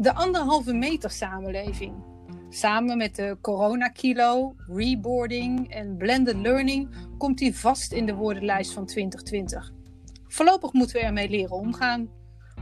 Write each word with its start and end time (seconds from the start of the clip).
De 0.00 0.14
anderhalve 0.14 0.72
meter 0.72 1.10
samenleving. 1.10 1.94
Samen 2.48 2.96
met 2.96 3.16
de 3.16 3.36
coronakilo, 3.40 4.54
reboarding 4.66 5.72
en 5.72 5.96
blended 5.96 6.36
learning 6.36 6.88
komt 7.18 7.38
die 7.38 7.56
vast 7.56 7.92
in 7.92 8.06
de 8.06 8.14
woordenlijst 8.14 8.72
van 8.72 8.86
2020. 8.86 9.72
Voorlopig 10.26 10.72
moeten 10.72 10.96
we 10.96 11.02
ermee 11.02 11.28
leren 11.28 11.56
omgaan. 11.56 12.08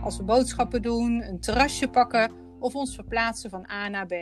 Als 0.03 0.17
we 0.17 0.23
boodschappen 0.23 0.83
doen, 0.83 1.23
een 1.23 1.41
terrasje 1.41 1.89
pakken 1.89 2.31
of 2.61 2.75
ons 2.75 2.95
verplaatsen 2.95 3.51
van 3.51 3.71
A 3.71 3.89
naar 3.89 4.07
B. 4.07 4.13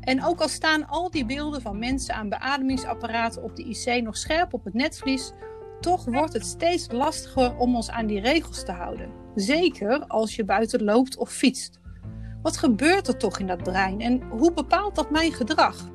En 0.00 0.24
ook 0.24 0.40
al 0.40 0.48
staan 0.48 0.88
al 0.88 1.10
die 1.10 1.26
beelden 1.26 1.62
van 1.62 1.78
mensen 1.78 2.14
aan 2.14 2.28
beademingsapparaten 2.28 3.42
op 3.42 3.56
de 3.56 3.64
IC 3.64 4.02
nog 4.02 4.16
scherp 4.16 4.54
op 4.54 4.64
het 4.64 4.74
netvlies, 4.74 5.32
toch 5.80 6.04
wordt 6.04 6.32
het 6.32 6.46
steeds 6.46 6.90
lastiger 6.90 7.56
om 7.56 7.76
ons 7.76 7.90
aan 7.90 8.06
die 8.06 8.20
regels 8.20 8.64
te 8.64 8.72
houden. 8.72 9.10
Zeker 9.34 10.06
als 10.06 10.36
je 10.36 10.44
buiten 10.44 10.84
loopt 10.84 11.16
of 11.16 11.30
fietst. 11.30 11.80
Wat 12.42 12.56
gebeurt 12.56 13.08
er 13.08 13.16
toch 13.16 13.38
in 13.38 13.46
dat 13.46 13.62
brein 13.62 14.00
en 14.00 14.22
hoe 14.22 14.52
bepaalt 14.52 14.94
dat 14.94 15.10
mijn 15.10 15.32
gedrag? 15.32 15.90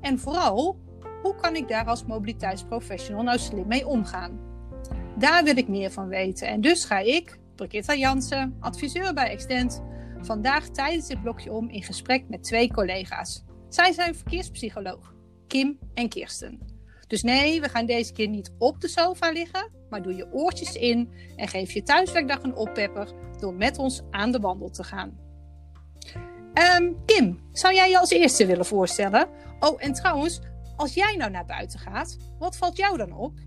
En 0.00 0.18
vooral, 0.18 0.78
hoe 1.22 1.34
kan 1.34 1.56
ik 1.56 1.68
daar 1.68 1.84
als 1.84 2.04
mobiliteitsprofessional 2.04 3.22
nou 3.22 3.38
slim 3.38 3.66
mee 3.66 3.86
omgaan? 3.86 4.40
Daar 5.18 5.44
wil 5.44 5.56
ik 5.56 5.68
meer 5.68 5.90
van 5.90 6.08
weten 6.08 6.48
en 6.48 6.60
dus 6.60 6.84
ga 6.84 6.98
ik, 6.98 7.38
Brigitta 7.56 7.94
Jansen, 7.94 8.56
adviseur 8.60 9.14
bij 9.14 9.30
Extent, 9.30 9.82
vandaag 10.20 10.68
tijdens 10.68 11.06
dit 11.06 11.22
blokje 11.22 11.52
om 11.52 11.68
in 11.68 11.82
gesprek 11.82 12.28
met 12.28 12.42
twee 12.42 12.72
collega's. 12.72 13.44
Zij 13.68 13.92
zijn 13.92 14.14
verkeerspsycholoog, 14.14 15.14
Kim 15.46 15.78
en 15.94 16.08
Kirsten. 16.08 16.60
Dus 17.06 17.22
nee, 17.22 17.60
we 17.60 17.68
gaan 17.68 17.86
deze 17.86 18.12
keer 18.12 18.28
niet 18.28 18.52
op 18.58 18.80
de 18.80 18.88
sofa 18.88 19.30
liggen, 19.30 19.70
maar 19.90 20.02
doe 20.02 20.14
je 20.14 20.32
oortjes 20.32 20.74
in 20.74 21.12
en 21.36 21.48
geef 21.48 21.72
je 21.72 21.82
thuiswerkdag 21.82 22.42
een 22.42 22.56
oppepper 22.56 23.12
door 23.38 23.54
met 23.54 23.78
ons 23.78 24.02
aan 24.10 24.32
de 24.32 24.40
wandel 24.40 24.70
te 24.70 24.84
gaan. 24.84 25.23
Ehm, 26.54 26.92
Kim, 27.06 27.48
zou 27.52 27.74
jij 27.74 27.90
je 27.90 27.98
als 27.98 28.10
eerste 28.10 28.46
willen 28.46 28.66
voorstellen? 28.66 29.28
Oh, 29.60 29.84
en 29.84 29.92
trouwens, 29.92 30.40
als 30.76 30.94
jij 30.94 31.16
nou 31.16 31.30
naar 31.30 31.46
buiten 31.46 31.78
gaat, 31.78 32.16
wat 32.38 32.56
valt 32.56 32.76
jou 32.76 32.96
dan 32.96 33.12
op? 33.12 33.38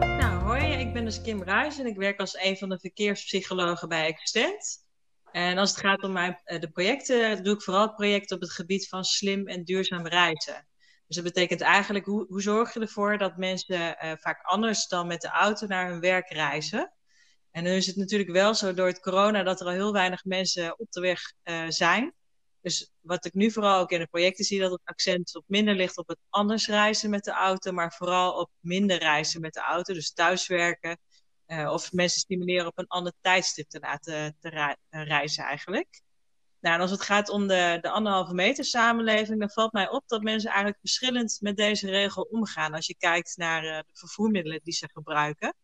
Nou, 0.00 0.44
hoi, 0.44 0.64
ik 0.64 0.92
ben 0.92 1.04
dus 1.04 1.22
Kim 1.22 1.42
Ruijs 1.42 1.78
en 1.78 1.86
ik 1.86 1.96
werk 1.96 2.20
als 2.20 2.38
een 2.38 2.56
van 2.56 2.68
de 2.68 2.78
verkeerspsychologen 2.78 3.88
bij 3.88 4.06
Extent. 4.06 4.84
En 5.32 5.58
als 5.58 5.70
het 5.70 5.78
gaat 5.78 6.02
om 6.02 6.12
mijn, 6.12 6.40
eh, 6.44 6.60
de 6.60 6.70
projecten, 6.70 7.44
doe 7.44 7.54
ik 7.54 7.62
vooral 7.62 7.94
projecten 7.94 8.36
op 8.36 8.42
het 8.42 8.52
gebied 8.52 8.88
van 8.88 9.04
slim 9.04 9.46
en 9.46 9.64
duurzaam 9.64 10.06
reizen. 10.06 10.66
Dus 11.06 11.16
dat 11.16 11.24
betekent 11.24 11.60
eigenlijk, 11.60 12.04
hoe, 12.04 12.42
zorg 12.42 12.74
je 12.74 12.80
ervoor 12.80 13.18
dat 13.18 13.36
mensen 13.36 13.96
uh, 14.04 14.12
vaak 14.16 14.42
anders 14.42 14.86
dan 14.86 15.06
met 15.06 15.20
de 15.20 15.28
auto 15.28 15.66
naar 15.66 15.88
hun 15.88 16.00
werk 16.00 16.28
reizen? 16.28 16.92
En 17.56 17.62
nu 17.62 17.70
is 17.70 17.86
het 17.86 17.96
natuurlijk 17.96 18.30
wel 18.30 18.54
zo 18.54 18.74
door 18.74 18.86
het 18.86 19.00
corona 19.00 19.42
dat 19.42 19.60
er 19.60 19.66
al 19.66 19.72
heel 19.72 19.92
weinig 19.92 20.24
mensen 20.24 20.78
op 20.78 20.92
de 20.92 21.00
weg 21.00 21.32
uh, 21.44 21.64
zijn. 21.68 22.14
Dus 22.60 22.90
wat 23.00 23.24
ik 23.24 23.34
nu 23.34 23.50
vooral 23.50 23.80
ook 23.80 23.90
in 23.90 23.98
de 23.98 24.06
projecten 24.06 24.44
zie, 24.44 24.60
dat 24.60 24.70
het 24.70 24.80
accent 24.84 25.36
op 25.36 25.44
minder 25.46 25.74
ligt 25.74 25.96
op 25.96 26.08
het 26.08 26.18
anders 26.28 26.66
reizen 26.66 27.10
met 27.10 27.24
de 27.24 27.30
auto, 27.30 27.72
maar 27.72 27.92
vooral 27.92 28.32
op 28.32 28.50
minder 28.60 28.98
reizen 28.98 29.40
met 29.40 29.52
de 29.52 29.60
auto. 29.60 29.94
Dus 29.94 30.12
thuiswerken 30.12 30.98
uh, 31.46 31.72
of 31.72 31.92
mensen 31.92 32.20
stimuleren 32.20 32.66
op 32.66 32.78
een 32.78 32.86
ander 32.86 33.12
tijdstip 33.20 33.68
te 33.68 33.78
laten 33.80 34.36
te 34.40 34.76
reizen 34.90 35.44
eigenlijk. 35.44 36.02
Nou, 36.60 36.74
en 36.74 36.80
als 36.80 36.90
het 36.90 37.02
gaat 37.02 37.28
om 37.28 37.46
de, 37.46 37.78
de 37.80 37.90
anderhalve 37.90 38.34
meter 38.34 38.64
samenleving, 38.64 39.40
dan 39.40 39.50
valt 39.50 39.72
mij 39.72 39.90
op 39.90 40.02
dat 40.06 40.22
mensen 40.22 40.48
eigenlijk 40.48 40.80
verschillend 40.80 41.38
met 41.40 41.56
deze 41.56 41.90
regel 41.90 42.22
omgaan. 42.22 42.74
Als 42.74 42.86
je 42.86 42.96
kijkt 42.96 43.36
naar 43.36 43.64
uh, 43.64 43.76
de 43.76 43.84
vervoermiddelen 43.92 44.60
die 44.62 44.74
ze 44.74 44.88
gebruiken. 44.92 45.54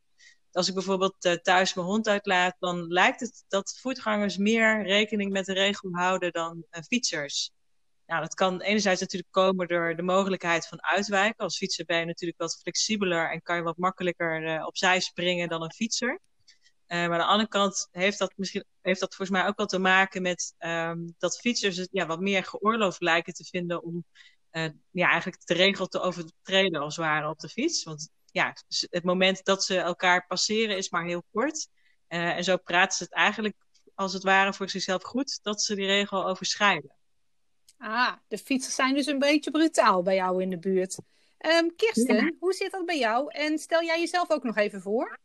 Als 0.52 0.68
ik 0.68 0.74
bijvoorbeeld 0.74 1.24
uh, 1.24 1.32
thuis 1.32 1.74
mijn 1.74 1.86
hond 1.86 2.08
uitlaat, 2.08 2.56
dan 2.58 2.86
lijkt 2.86 3.20
het 3.20 3.44
dat 3.48 3.78
voetgangers 3.80 4.36
meer 4.36 4.82
rekening 4.82 5.32
met 5.32 5.44
de 5.44 5.52
regel 5.52 5.88
houden 5.92 6.32
dan 6.32 6.64
uh, 6.70 6.82
fietsers. 6.82 7.50
Nou, 8.06 8.20
dat 8.20 8.34
kan 8.34 8.60
enerzijds 8.60 9.00
natuurlijk 9.00 9.32
komen 9.32 9.68
door 9.68 9.96
de 9.96 10.02
mogelijkheid 10.02 10.68
van 10.68 10.82
uitwijken. 10.82 11.44
Als 11.44 11.56
fietser 11.56 11.84
ben 11.84 11.98
je 11.98 12.04
natuurlijk 12.04 12.40
wat 12.40 12.58
flexibeler 12.60 13.30
en 13.30 13.42
kan 13.42 13.56
je 13.56 13.62
wat 13.62 13.76
makkelijker 13.76 14.64
opzij 14.66 15.00
springen 15.00 15.48
dan 15.48 15.62
een 15.62 15.72
fietser. 15.72 16.20
Uh, 16.92 16.98
maar 16.98 17.12
aan 17.12 17.18
de 17.18 17.24
andere 17.24 17.48
kant 17.48 17.88
heeft 17.90 18.18
dat, 18.18 18.32
misschien, 18.36 18.64
heeft 18.80 19.00
dat 19.00 19.14
volgens 19.14 19.38
mij 19.38 19.48
ook 19.48 19.56
wel 19.56 19.66
te 19.66 19.78
maken 19.78 20.22
met 20.22 20.54
um, 20.58 21.14
dat 21.18 21.40
fietsers 21.40 21.76
het 21.76 21.88
ja, 21.92 22.06
wat 22.06 22.20
meer 22.20 22.44
geoorloofd 22.44 23.00
lijken 23.00 23.32
te 23.32 23.44
vinden 23.44 23.82
om 23.82 24.04
uh, 24.52 24.68
ja, 24.90 25.10
eigenlijk 25.10 25.46
de 25.46 25.54
regel 25.54 25.86
te 25.86 26.00
overtreden 26.00 26.80
als 26.80 26.96
het 26.96 27.04
ware 27.04 27.28
op 27.28 27.38
de 27.38 27.48
fiets. 27.48 27.84
Want 27.84 28.08
ja, 28.32 28.54
het 28.90 29.04
moment 29.04 29.44
dat 29.44 29.64
ze 29.64 29.78
elkaar 29.78 30.26
passeren 30.26 30.76
is 30.76 30.90
maar 30.90 31.04
heel 31.04 31.24
kort. 31.32 31.68
Uh, 32.08 32.36
en 32.36 32.44
zo 32.44 32.56
praten 32.56 32.96
ze 32.96 33.02
het 33.02 33.12
eigenlijk 33.12 33.56
als 33.94 34.12
het 34.12 34.22
ware 34.22 34.52
voor 34.52 34.68
zichzelf 34.68 35.02
goed 35.02 35.38
dat 35.42 35.62
ze 35.62 35.74
die 35.74 35.86
regel 35.86 36.26
overschrijden. 36.26 36.94
Ah, 37.78 38.12
de 38.28 38.38
fietsers 38.38 38.74
zijn 38.74 38.94
dus 38.94 39.06
een 39.06 39.18
beetje 39.18 39.50
brutaal 39.50 40.02
bij 40.02 40.14
jou 40.14 40.42
in 40.42 40.50
de 40.50 40.58
buurt. 40.58 40.98
Um, 41.38 41.76
Kirsten, 41.76 42.16
ja. 42.16 42.32
hoe 42.38 42.52
zit 42.52 42.70
dat 42.72 42.86
bij 42.86 42.98
jou? 42.98 43.30
En 43.32 43.58
stel 43.58 43.82
jij 43.82 43.98
jezelf 43.98 44.30
ook 44.30 44.42
nog 44.42 44.56
even 44.56 44.80
voor? 44.80 45.18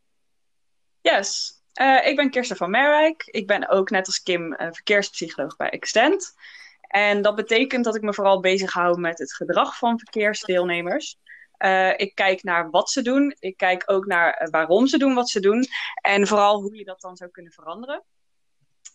Yes, 1.02 1.62
uh, 1.82 2.08
ik 2.08 2.16
ben 2.16 2.30
Kirsten 2.30 2.58
van 2.58 2.70
Merwijk. 2.70 3.24
Ik 3.26 3.48
ben 3.48 3.70
ook 3.70 3.90
net 3.90 4.06
als 4.06 4.24
Kim 4.24 4.54
uh, 4.54 4.58
verkeerspsycholoog 4.72 5.56
bij 5.56 5.70
Extent. 5.70 6.34
En 6.82 7.22
dat 7.22 7.36
betekent 7.36 7.84
dat 7.84 7.96
ik 7.96 8.02
me 8.02 8.14
vooral 8.14 8.40
bezig 8.40 8.74
hou 8.74 9.00
met 9.00 9.20
het 9.20 9.34
gedrag 9.34 9.78
van 9.78 10.00
verkeersdeelnemers. 10.00 11.18
Uh, 11.60 11.94
ik 11.98 12.16
kijk 12.16 12.44
naar 12.44 12.70
wat 12.70 12.90
ze 12.90 13.02
doen. 13.02 13.36
Ik 13.40 13.58
kijk 13.58 13.84
ook 13.86 14.06
naar 14.06 14.48
waarom 14.52 14.88
ze 14.88 14.98
doen 14.98 15.14
wat 15.14 15.30
ze 15.30 15.40
doen. 15.40 15.66
En 16.02 16.28
vooral 16.28 16.62
hoe 16.62 16.76
je 16.76 16.84
dat 16.84 17.02
dan 17.02 17.16
zou 17.16 17.30
kunnen 17.32 17.52
veranderen. 17.52 18.04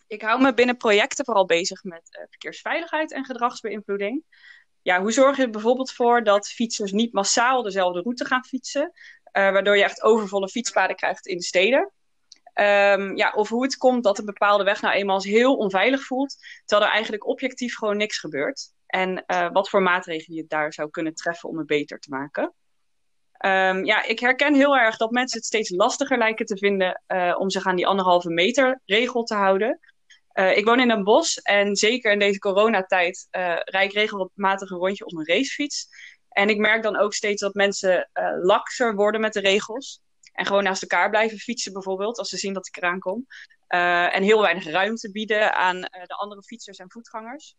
Ik 0.07 0.21
hou 0.21 0.41
me 0.41 0.53
binnen 0.53 0.77
projecten 0.77 1.25
vooral 1.25 1.45
bezig 1.45 1.83
met 1.83 2.25
verkeersveiligheid 2.29 3.11
en 3.11 3.25
gedragsbeïnvloeding. 3.25 4.23
Ja, 4.81 5.01
hoe 5.01 5.11
zorg 5.11 5.37
je 5.37 5.43
er 5.43 5.49
bijvoorbeeld 5.49 5.91
voor 5.91 6.23
dat 6.23 6.47
fietsers 6.47 6.91
niet 6.91 7.13
massaal 7.13 7.61
dezelfde 7.61 8.01
route 8.01 8.25
gaan 8.25 8.45
fietsen? 8.45 8.91
waardoor 9.31 9.77
je 9.77 9.83
echt 9.83 10.03
overvolle 10.03 10.49
fietspaden 10.49 10.95
krijgt 10.95 11.27
in 11.27 11.37
de 11.37 11.43
steden. 11.43 11.91
Um, 12.53 13.17
ja, 13.17 13.31
of 13.35 13.49
hoe 13.49 13.63
het 13.63 13.77
komt 13.77 14.03
dat 14.03 14.17
een 14.19 14.25
bepaalde 14.25 14.63
weg 14.63 14.81
nou 14.81 14.95
eenmaal 14.95 15.15
als 15.15 15.25
heel 15.25 15.55
onveilig 15.55 16.03
voelt, 16.03 16.35
terwijl 16.65 16.87
er 16.87 16.93
eigenlijk 16.93 17.27
objectief 17.27 17.75
gewoon 17.75 17.97
niks 17.97 18.19
gebeurt. 18.19 18.72
En 18.93 19.23
uh, 19.27 19.49
wat 19.51 19.69
voor 19.69 19.81
maatregelen 19.81 20.37
je 20.37 20.45
daar 20.47 20.73
zou 20.73 20.89
kunnen 20.89 21.13
treffen 21.13 21.49
om 21.49 21.57
het 21.57 21.67
beter 21.67 21.99
te 21.99 22.09
maken. 22.09 22.43
Um, 23.45 23.85
ja, 23.85 24.03
ik 24.03 24.19
herken 24.19 24.55
heel 24.55 24.77
erg 24.77 24.97
dat 24.97 25.11
mensen 25.11 25.37
het 25.37 25.47
steeds 25.47 25.69
lastiger 25.69 26.17
lijken 26.17 26.45
te 26.45 26.57
vinden 26.57 27.01
uh, 27.07 27.35
om 27.37 27.49
zich 27.49 27.65
aan 27.65 27.75
die 27.75 27.87
anderhalve 27.87 28.29
meter 28.29 28.81
regel 28.85 29.23
te 29.23 29.35
houden. 29.35 29.79
Uh, 30.33 30.57
ik 30.57 30.65
woon 30.65 30.79
in 30.79 30.89
een 30.89 31.03
bos 31.03 31.41
en 31.41 31.75
zeker 31.75 32.11
in 32.11 32.19
deze 32.19 32.39
coronatijd 32.39 33.27
rijd 33.63 33.89
ik 33.89 33.93
regelmatig 33.93 34.69
een 34.69 34.77
rondje 34.77 35.05
op 35.05 35.17
een 35.17 35.27
racefiets. 35.27 35.87
En 36.29 36.49
ik 36.49 36.57
merk 36.57 36.83
dan 36.83 36.95
ook 36.95 37.13
steeds 37.13 37.41
dat 37.41 37.53
mensen 37.53 38.09
lakser 38.41 38.95
worden 38.95 39.21
met 39.21 39.33
de 39.33 39.39
regels. 39.39 40.01
En 40.33 40.45
gewoon 40.45 40.63
naast 40.63 40.81
elkaar 40.81 41.09
blijven 41.09 41.37
fietsen 41.37 41.73
bijvoorbeeld, 41.73 42.17
als 42.17 42.29
ze 42.29 42.37
zien 42.37 42.53
dat 42.53 42.67
ik 42.67 42.77
eraan 42.77 42.99
kom. 42.99 43.25
Uh, 43.69 44.15
en 44.15 44.23
heel 44.23 44.41
weinig 44.41 44.65
ruimte 44.65 45.11
bieden 45.11 45.53
aan 45.53 45.77
uh, 45.77 45.83
de 46.05 46.15
andere 46.15 46.43
fietsers 46.43 46.77
en 46.77 46.91
voetgangers. 46.91 47.55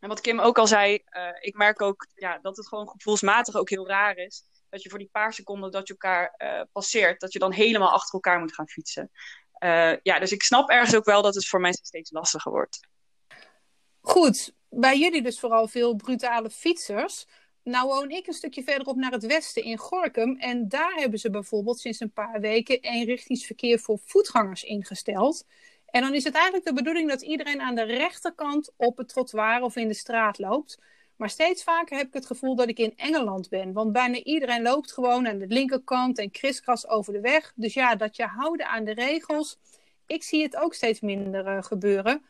En 0.00 0.08
wat 0.08 0.20
Kim 0.20 0.40
ook 0.40 0.58
al 0.58 0.66
zei, 0.66 0.92
uh, 1.10 1.28
ik 1.40 1.56
merk 1.56 1.82
ook 1.82 2.06
ja, 2.14 2.38
dat 2.38 2.56
het 2.56 2.68
gewoon 2.68 2.88
gevoelsmatig 2.88 3.54
ook 3.54 3.70
heel 3.70 3.88
raar 3.88 4.16
is. 4.16 4.44
Dat 4.68 4.82
je 4.82 4.88
voor 4.88 4.98
die 4.98 5.08
paar 5.12 5.32
seconden 5.32 5.70
dat 5.70 5.86
je 5.86 5.92
elkaar 5.98 6.34
passeert, 6.72 7.20
dat 7.20 7.32
je 7.32 7.38
dan 7.38 7.52
helemaal 7.52 7.92
achter 7.92 8.14
elkaar 8.14 8.40
moet 8.40 8.54
gaan 8.54 8.68
fietsen. 8.68 9.10
ja, 10.02 10.18
dus 10.18 10.32
ik 10.32 10.42
snap 10.42 10.70
ergens 10.70 10.94
ook 10.94 11.04
wel 11.04 11.22
dat 11.22 11.34
het 11.34 11.46
voor 11.46 11.60
mensen 11.60 11.86
steeds 11.86 12.10
lastiger 12.10 12.52
wordt. 12.52 12.80
Goed, 14.00 14.54
bij 14.68 14.98
jullie 14.98 15.22
dus 15.22 15.40
vooral 15.40 15.68
veel 15.68 15.96
brutale 15.96 16.50
fietsers. 16.50 17.26
Nou 17.62 17.88
woon 17.88 18.10
ik 18.10 18.26
een 18.26 18.32
stukje 18.32 18.62
verderop 18.62 18.96
naar 18.96 19.10
het 19.10 19.26
westen 19.26 19.62
in 19.62 19.78
Gorkum. 19.78 20.36
En 20.36 20.68
daar 20.68 20.94
hebben 20.94 21.18
ze 21.18 21.30
bijvoorbeeld 21.30 21.80
sinds 21.80 22.00
een 22.00 22.12
paar 22.12 22.40
weken 22.40 22.80
eenrichtingsverkeer 22.80 23.78
voor 23.78 23.98
voetgangers 24.04 24.62
ingesteld. 24.62 25.44
En 25.90 26.02
dan 26.02 26.14
is 26.14 26.24
het 26.24 26.34
eigenlijk 26.34 26.64
de 26.64 26.72
bedoeling 26.72 27.08
dat 27.08 27.22
iedereen 27.22 27.60
aan 27.60 27.74
de 27.74 27.82
rechterkant 27.82 28.72
op 28.76 28.96
het 28.96 29.08
trottoir 29.08 29.62
of 29.62 29.76
in 29.76 29.88
de 29.88 29.94
straat 29.94 30.38
loopt. 30.38 30.78
Maar 31.16 31.30
steeds 31.30 31.62
vaker 31.62 31.96
heb 31.96 32.06
ik 32.06 32.14
het 32.14 32.26
gevoel 32.26 32.54
dat 32.54 32.68
ik 32.68 32.78
in 32.78 32.92
Engeland 32.96 33.48
ben. 33.48 33.72
Want 33.72 33.92
bijna 33.92 34.22
iedereen 34.22 34.62
loopt 34.62 34.92
gewoon 34.92 35.28
aan 35.28 35.38
de 35.38 35.46
linkerkant 35.46 36.18
en 36.18 36.30
kriskras 36.30 36.88
over 36.88 37.12
de 37.12 37.20
weg. 37.20 37.52
Dus 37.54 37.74
ja, 37.74 37.94
dat 37.94 38.16
je 38.16 38.24
houden 38.24 38.66
aan 38.66 38.84
de 38.84 38.94
regels. 38.94 39.58
Ik 40.06 40.22
zie 40.22 40.42
het 40.42 40.56
ook 40.56 40.74
steeds 40.74 41.00
minder 41.00 41.46
uh, 41.46 41.62
gebeuren. 41.62 42.24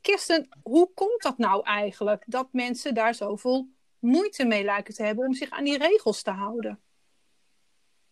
Kirsten, 0.00 0.48
hoe 0.62 0.90
komt 0.94 1.22
dat 1.22 1.38
nou 1.38 1.64
eigenlijk 1.64 2.24
dat 2.26 2.48
mensen 2.52 2.94
daar 2.94 3.14
zoveel 3.14 3.68
moeite 3.98 4.44
mee 4.44 4.64
lijken 4.64 4.94
te 4.94 5.02
hebben 5.02 5.26
om 5.26 5.34
zich 5.34 5.50
aan 5.50 5.64
die 5.64 5.78
regels 5.78 6.22
te 6.22 6.30
houden. 6.30 6.80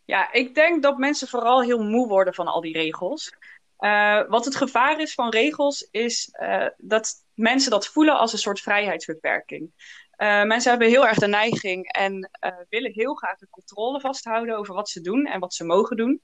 Ja, 0.05 0.33
ik 0.33 0.55
denk 0.55 0.83
dat 0.83 0.99
mensen 0.99 1.29
vooral 1.29 1.62
heel 1.62 1.83
moe 1.83 2.09
worden 2.09 2.35
van 2.35 2.47
al 2.47 2.61
die 2.61 2.73
regels. 2.73 3.33
Uh, 3.79 4.23
wat 4.29 4.44
het 4.44 4.56
gevaar 4.56 5.00
is 5.00 5.15
van 5.15 5.31
regels, 5.31 5.88
is 5.91 6.29
uh, 6.43 6.67
dat 6.76 7.25
mensen 7.35 7.71
dat 7.71 7.87
voelen 7.87 8.19
als 8.19 8.32
een 8.32 8.38
soort 8.38 8.61
vrijheidsbeperking. 8.61 9.73
Uh, 10.17 10.43
mensen 10.43 10.71
hebben 10.71 10.88
heel 10.88 11.06
erg 11.06 11.19
de 11.19 11.26
neiging 11.26 11.93
en 11.93 12.31
willen 12.69 12.93
heel 12.93 13.15
graag 13.15 13.38
de 13.38 13.49
controle 13.50 14.00
vasthouden 14.00 14.56
over 14.56 14.75
wat 14.75 14.88
ze 14.88 15.00
doen 15.00 15.26
en 15.26 15.41
wat 15.41 15.55
ze 15.55 15.65
mogen 15.65 15.97
doen. 15.97 16.23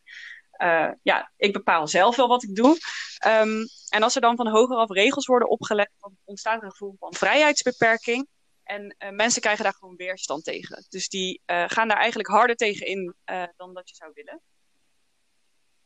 ja, 1.02 1.32
ik 1.36 1.52
bepaal 1.52 1.88
zelf 1.88 2.16
wel 2.16 2.28
wat 2.28 2.42
ik 2.42 2.54
doe. 2.54 2.78
Um, 3.26 3.64
en 3.88 4.02
als 4.02 4.14
er 4.14 4.20
dan 4.20 4.36
van 4.36 4.48
hogeraf 4.48 4.90
regels 4.90 5.26
worden 5.26 5.48
opgelegd, 5.48 5.92
dan 5.98 6.16
ontstaat 6.24 6.58
er 6.58 6.64
een 6.64 6.70
gevoel 6.70 6.96
van 6.98 7.14
vrijheidsbeperking. 7.14 8.28
En 8.62 8.96
mensen 9.10 9.40
krijgen 9.40 9.64
daar 9.64 9.74
gewoon 9.78 9.96
weerstand 9.96 10.44
tegen. 10.44 10.86
Dus 10.88 11.08
die 11.08 11.42
gaan 11.46 11.88
daar 11.88 11.98
eigenlijk 11.98 12.28
harder 12.28 12.56
tegen 12.56 12.86
in 12.86 13.14
dan 13.56 13.74
dat 13.74 13.88
je 13.88 13.94
zou 13.94 14.10
willen. 14.14 14.40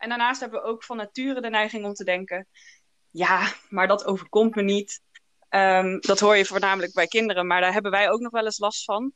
En 0.05 0.11
daarnaast 0.11 0.41
hebben 0.41 0.61
we 0.61 0.67
ook 0.67 0.85
van 0.85 0.97
nature 0.97 1.41
de 1.41 1.51
neiging 1.51 1.85
om 1.85 1.95
te 1.95 2.05
denken: 2.05 2.47
ja, 3.11 3.53
maar 3.69 3.89
dat 3.89 4.05
overkomt 4.05 4.55
me 4.55 4.63
niet. 4.63 5.01
Um, 5.51 6.01
dat 6.01 6.21
hoor 6.21 6.37
je 6.37 6.45
voornamelijk 6.45 6.93
bij 6.93 7.07
kinderen, 7.07 7.47
maar 7.47 7.61
daar 7.61 7.73
hebben 7.73 7.91
wij 7.91 8.11
ook 8.11 8.21
nog 8.21 8.31
wel 8.31 8.45
eens 8.45 8.59
last 8.59 8.85
van. 8.85 9.13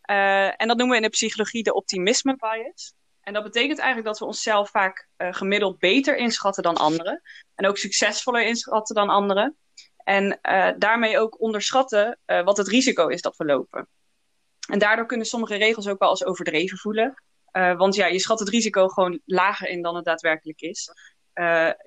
en 0.00 0.68
dat 0.68 0.76
noemen 0.76 0.88
we 0.88 0.96
in 0.96 1.02
de 1.02 1.08
psychologie 1.08 1.62
de 1.62 1.74
optimisme 1.74 2.36
bias. 2.36 2.94
En 3.20 3.32
dat 3.32 3.42
betekent 3.42 3.78
eigenlijk 3.78 4.08
dat 4.08 4.18
we 4.18 4.24
onszelf 4.24 4.70
vaak 4.70 5.08
gemiddeld 5.16 5.78
beter 5.78 6.16
inschatten 6.16 6.62
dan 6.62 6.76
anderen. 6.76 7.22
En 7.54 7.66
ook 7.66 7.78
succesvoller 7.78 8.46
inschatten 8.46 8.94
dan 8.94 9.08
anderen. 9.08 9.56
En 10.04 10.38
uh, 10.42 10.70
daarmee 10.76 11.18
ook 11.18 11.40
onderschatten 11.40 12.18
wat 12.26 12.56
het 12.56 12.68
risico 12.68 13.08
is 13.08 13.22
dat 13.22 13.36
we 13.36 13.44
lopen. 13.44 13.88
En 14.68 14.78
daardoor 14.78 15.06
kunnen 15.06 15.26
sommige 15.26 15.56
regels 15.56 15.88
ook 15.88 15.98
wel 15.98 16.08
als 16.08 16.24
overdreven 16.24 16.78
voelen. 16.78 17.22
Uh, 17.52 17.76
want 17.76 17.94
ja, 17.94 18.06
je 18.06 18.18
schat 18.18 18.38
het 18.38 18.48
risico 18.48 18.88
gewoon 18.88 19.20
lager 19.24 19.68
in 19.68 19.82
dan 19.82 19.96
het 19.96 20.04
daadwerkelijk 20.04 20.60
is. 20.60 20.90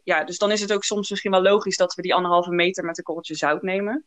ja, 0.04 0.24
dus 0.24 0.38
dan 0.38 0.52
is 0.52 0.62
het 0.62 0.74
ook 0.74 0.84
soms 0.84 1.10
misschien 1.10 1.32
wel 1.32 1.42
logisch 1.42 1.78
dat 1.78 1.94
we 1.94 2.02
die 2.02 2.14
anderhalve 2.14 2.52
meter 2.52 2.86
met 2.86 2.98
een 2.98 3.04
korreltje 3.04 3.36
zout 3.36 3.62
nemen. 3.62 4.06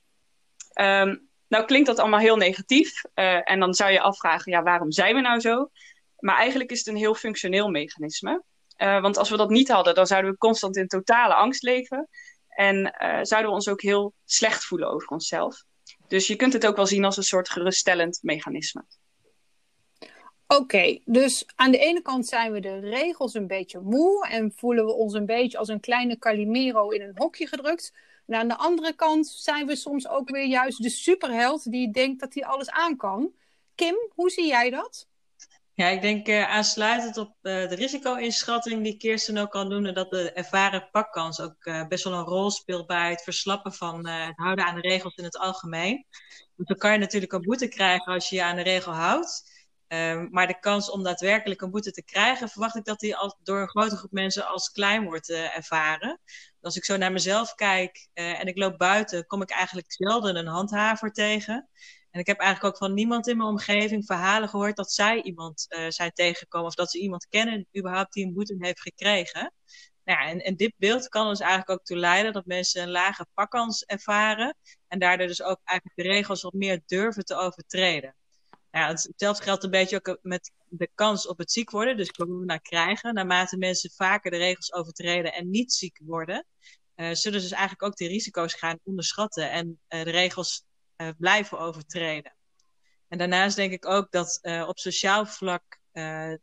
Um, 0.80 1.28
nou 1.48 1.64
klinkt 1.64 1.86
dat 1.86 1.98
allemaal 1.98 2.20
heel 2.20 2.36
negatief. 2.36 3.02
en 3.44 3.60
dan 3.60 3.74
zou 3.74 3.90
je 3.90 4.00
afvragen, 4.00 4.52
ja, 4.52 4.62
waarom 4.62 4.92
zijn 4.92 5.14
we 5.14 5.20
nou 5.20 5.40
zo? 5.40 5.70
Maar 6.18 6.36
eigenlijk 6.36 6.70
is 6.70 6.78
het 6.78 6.86
een 6.86 6.96
heel 6.96 7.14
functioneel 7.14 7.68
mechanisme. 7.68 8.42
want 8.76 9.16
als 9.16 9.30
we 9.30 9.36
dat 9.36 9.50
niet 9.50 9.68
hadden, 9.68 9.94
dan 9.94 10.06
zouden 10.06 10.30
we 10.30 10.38
constant 10.38 10.76
in 10.76 10.88
totale 10.88 11.34
angst 11.34 11.62
leven. 11.62 12.08
En 12.48 12.94
zouden 13.22 13.50
we 13.50 13.56
ons 13.56 13.68
ook 13.68 13.82
heel 13.82 14.14
slecht 14.24 14.64
voelen 14.64 14.90
over 14.90 15.08
onszelf. 15.08 15.64
Dus 16.08 16.26
je 16.26 16.36
kunt 16.36 16.52
het 16.52 16.66
ook 16.66 16.76
wel 16.76 16.86
zien 16.86 17.04
als 17.04 17.16
een 17.16 17.22
soort 17.22 17.48
geruststellend 17.48 18.18
mechanisme. 18.22 18.84
Oké, 20.56 20.98
dus 21.04 21.46
aan 21.54 21.70
de 21.70 21.78
ene 21.78 22.02
kant 22.02 22.26
zijn 22.26 22.52
we 22.52 22.60
de 22.60 22.78
regels 22.78 23.34
een 23.34 23.46
beetje 23.46 23.80
moe 23.80 24.26
en 24.28 24.52
voelen 24.56 24.84
we 24.84 24.92
ons 24.92 25.14
een 25.14 25.26
beetje 25.26 25.58
als 25.58 25.68
een 25.68 25.80
kleine 25.80 26.18
Calimero 26.18 26.88
in 26.88 27.02
een 27.02 27.12
hokje 27.14 27.46
gedrukt. 27.46 27.92
En 28.26 28.34
aan 28.34 28.48
de 28.48 28.56
andere 28.56 28.94
kant 28.94 29.26
zijn 29.26 29.66
we 29.66 29.76
soms 29.76 30.08
ook 30.08 30.30
weer 30.30 30.46
juist 30.46 30.82
de 30.82 30.90
superheld 30.90 31.70
die 31.70 31.90
denkt 31.90 32.20
dat 32.20 32.34
hij 32.34 32.44
alles 32.44 32.70
aan 32.70 32.96
kan. 32.96 33.32
Kim, 33.74 33.96
hoe 34.14 34.30
zie 34.30 34.46
jij 34.46 34.70
dat? 34.70 35.06
Ja, 35.72 35.88
ik 35.88 36.02
denk 36.02 36.28
uh, 36.28 36.50
aansluitend 36.50 37.16
op 37.16 37.28
uh, 37.42 37.68
de 37.68 37.74
risico-inschatting 37.74 38.82
die 38.82 38.96
Kirsten 38.96 39.38
ook 39.38 39.52
doen, 39.52 39.86
en 39.86 39.94
dat 39.94 40.10
de 40.10 40.32
ervaren 40.32 40.88
pakkans 40.90 41.40
ook 41.40 41.64
uh, 41.64 41.86
best 41.86 42.04
wel 42.04 42.12
een 42.12 42.24
rol 42.24 42.50
speelt 42.50 42.86
bij 42.86 43.10
het 43.10 43.22
verslappen 43.22 43.72
van 43.72 44.06
het 44.08 44.36
houden 44.36 44.64
aan 44.64 44.74
de 44.74 44.88
regels 44.88 45.14
in 45.14 45.24
het 45.24 45.38
algemeen. 45.38 46.06
Want 46.56 46.68
dan 46.68 46.78
kan 46.78 46.92
je 46.92 46.98
natuurlijk 46.98 47.32
een 47.32 47.40
boete 47.40 47.68
krijgen 47.68 48.12
als 48.12 48.28
je 48.28 48.36
je 48.36 48.42
aan 48.42 48.56
de 48.56 48.62
regel 48.62 48.92
houdt. 48.92 49.52
Ehm, 49.94 50.26
maar 50.30 50.46
de 50.46 50.60
kans 50.60 50.90
om 50.90 51.02
daadwerkelijk 51.02 51.60
een 51.60 51.70
boete 51.70 51.90
te 51.90 52.04
krijgen, 52.04 52.48
verwacht 52.48 52.76
ik 52.76 52.84
dat 52.84 53.00
die 53.00 53.16
al 53.16 53.38
door 53.42 53.60
een 53.60 53.68
grote 53.68 53.96
groep 53.96 54.10
mensen 54.10 54.46
als 54.46 54.70
klein 54.70 55.04
wordt 55.04 55.30
ervaren. 55.30 56.20
Als 56.60 56.76
ik 56.76 56.84
zo 56.84 56.96
naar 56.96 57.12
mezelf 57.12 57.54
kijk 57.54 58.08
en 58.12 58.46
ik 58.46 58.58
loop 58.58 58.78
buiten, 58.78 59.26
kom 59.26 59.42
ik 59.42 59.50
eigenlijk 59.50 59.92
zelden 59.92 60.36
een 60.36 60.46
handhaver 60.46 61.12
tegen. 61.12 61.68
En 62.10 62.20
ik 62.20 62.26
heb 62.26 62.38
eigenlijk 62.38 62.74
ook 62.74 62.80
van 62.80 62.94
niemand 62.94 63.28
in 63.28 63.36
mijn 63.36 63.48
omgeving 63.48 64.06
verhalen 64.06 64.48
gehoord 64.48 64.76
dat 64.76 64.92
zij 64.92 65.22
iemand 65.22 65.66
uh, 65.68 65.90
zijn 65.90 66.12
tegengekomen 66.12 66.66
of 66.66 66.74
dat 66.74 66.90
ze 66.90 66.98
iemand 66.98 67.28
kennen 67.28 67.66
überhaupt 67.78 68.12
die 68.12 68.26
een 68.26 68.34
boete 68.34 68.56
heeft 68.58 68.80
gekregen. 68.80 69.52
Nou 70.04 70.20
ja, 70.20 70.28
en, 70.28 70.38
en 70.40 70.56
dit 70.56 70.72
beeld 70.76 71.08
kan 71.08 71.28
dus 71.28 71.40
eigenlijk 71.40 71.70
ook 71.70 71.84
toe 71.84 71.96
leiden 71.96 72.32
dat 72.32 72.46
mensen 72.46 72.82
een 72.82 72.90
lage 72.90 73.26
pakkans 73.34 73.84
ervaren 73.84 74.56
en 74.88 74.98
daardoor 74.98 75.26
dus 75.26 75.42
ook 75.42 75.60
eigenlijk 75.64 75.96
de 75.96 76.14
regels 76.14 76.42
wat 76.42 76.52
meer 76.52 76.82
durven 76.86 77.24
te 77.24 77.34
overtreden. 77.34 78.14
Nou 78.74 78.86
ja, 78.86 78.92
hetzelfde 78.92 79.42
geldt 79.42 79.64
een 79.64 79.70
beetje 79.70 79.96
ook 79.96 80.18
met 80.22 80.50
de 80.68 80.90
kans 80.94 81.26
op 81.26 81.38
het 81.38 81.52
ziek 81.52 81.70
worden, 81.70 81.96
dus 81.96 82.10
corona 82.10 82.56
krijgen. 82.56 83.14
Naarmate 83.14 83.56
mensen 83.56 83.90
vaker 83.90 84.30
de 84.30 84.36
regels 84.36 84.72
overtreden 84.72 85.32
en 85.32 85.50
niet 85.50 85.72
ziek 85.72 86.00
worden, 86.04 86.46
uh, 86.96 87.12
zullen 87.12 87.40
ze 87.40 87.48
dus 87.48 87.50
eigenlijk 87.50 87.82
ook 87.82 87.96
de 87.96 88.06
risico's 88.06 88.54
gaan 88.54 88.78
onderschatten 88.84 89.50
en 89.50 89.80
uh, 89.88 90.04
de 90.04 90.10
regels 90.10 90.64
uh, 90.96 91.08
blijven 91.18 91.58
overtreden. 91.58 92.36
En 93.08 93.18
daarnaast 93.18 93.56
denk 93.56 93.72
ik 93.72 93.86
ook 93.86 94.10
dat 94.10 94.40
op 94.66 94.78
sociaal 94.78 95.26
vlak 95.26 95.80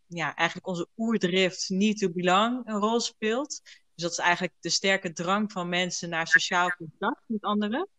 ja, 0.07 0.35
eigenlijk 0.35 0.67
onze 0.67 0.87
oerdrift 0.97 1.69
niet 1.69 1.97
to 1.97 2.09
belong 2.09 2.67
een 2.67 2.79
rol 2.79 2.99
speelt. 2.99 3.61
Dus 3.93 4.03
dat 4.03 4.11
is 4.11 4.17
eigenlijk 4.17 4.53
de 4.59 4.69
sterke 4.69 5.13
drang 5.13 5.51
van 5.51 5.69
mensen 5.69 6.09
naar 6.09 6.27
sociaal 6.27 6.75
contact 6.75 7.21
met 7.25 7.41
anderen. 7.41 7.89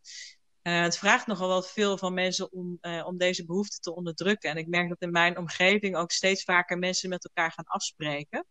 Het 0.62 0.98
vraagt 0.98 1.26
nogal 1.26 1.48
wat 1.48 1.70
veel 1.70 1.98
van 1.98 2.14
mensen 2.14 2.52
om, 2.52 2.78
om 3.04 3.18
deze 3.18 3.44
behoefte 3.44 3.78
te 3.78 3.94
onderdrukken. 3.94 4.50
En 4.50 4.56
ik 4.56 4.68
merk 4.68 4.88
dat 4.88 5.00
in 5.00 5.10
mijn 5.10 5.38
omgeving 5.38 5.96
ook 5.96 6.10
steeds 6.10 6.44
vaker 6.44 6.78
mensen 6.78 7.08
met 7.08 7.24
elkaar 7.24 7.52
gaan 7.52 7.64
afspreken. 7.66 8.46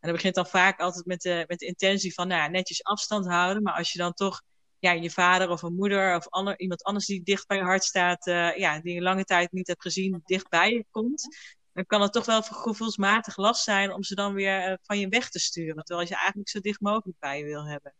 En 0.00 0.08
dat 0.08 0.12
begint 0.12 0.34
dan 0.34 0.46
vaak 0.46 0.80
altijd 0.80 1.06
met 1.06 1.20
de, 1.20 1.44
met 1.46 1.58
de 1.58 1.66
intentie 1.66 2.14
van 2.14 2.28
nou, 2.28 2.50
netjes 2.50 2.84
afstand 2.84 3.26
houden. 3.26 3.62
Maar 3.62 3.74
als 3.74 3.92
je 3.92 3.98
dan 3.98 4.12
toch 4.12 4.42
ja, 4.78 4.92
je 4.92 5.10
vader 5.10 5.50
of 5.50 5.62
een 5.62 5.74
moeder 5.74 6.16
of 6.16 6.28
ander, 6.28 6.58
iemand 6.58 6.82
anders 6.82 7.06
die 7.06 7.22
dicht 7.22 7.46
bij 7.46 7.56
je 7.56 7.62
hart 7.62 7.84
staat, 7.84 8.26
uh, 8.26 8.56
ja, 8.56 8.80
die 8.80 8.94
je 8.94 9.00
lange 9.00 9.24
tijd 9.24 9.52
niet 9.52 9.66
hebt 9.66 9.82
gezien, 9.82 10.22
dichtbij 10.24 10.72
je 10.72 10.84
komt, 10.90 11.36
dan 11.72 11.86
kan 11.86 12.00
het 12.00 12.12
toch 12.12 12.24
wel 12.24 12.42
gevoelsmatig 12.42 13.36
last 13.36 13.64
zijn 13.64 13.92
om 13.92 14.02
ze 14.02 14.14
dan 14.14 14.34
weer 14.34 14.78
van 14.82 14.98
je 14.98 15.08
weg 15.08 15.30
te 15.30 15.38
sturen. 15.38 15.84
Terwijl 15.84 16.08
je 16.08 16.16
eigenlijk 16.16 16.48
zo 16.48 16.60
dicht 16.60 16.80
mogelijk 16.80 17.18
bij 17.18 17.38
je 17.38 17.44
wil 17.44 17.66
hebben. 17.66 17.94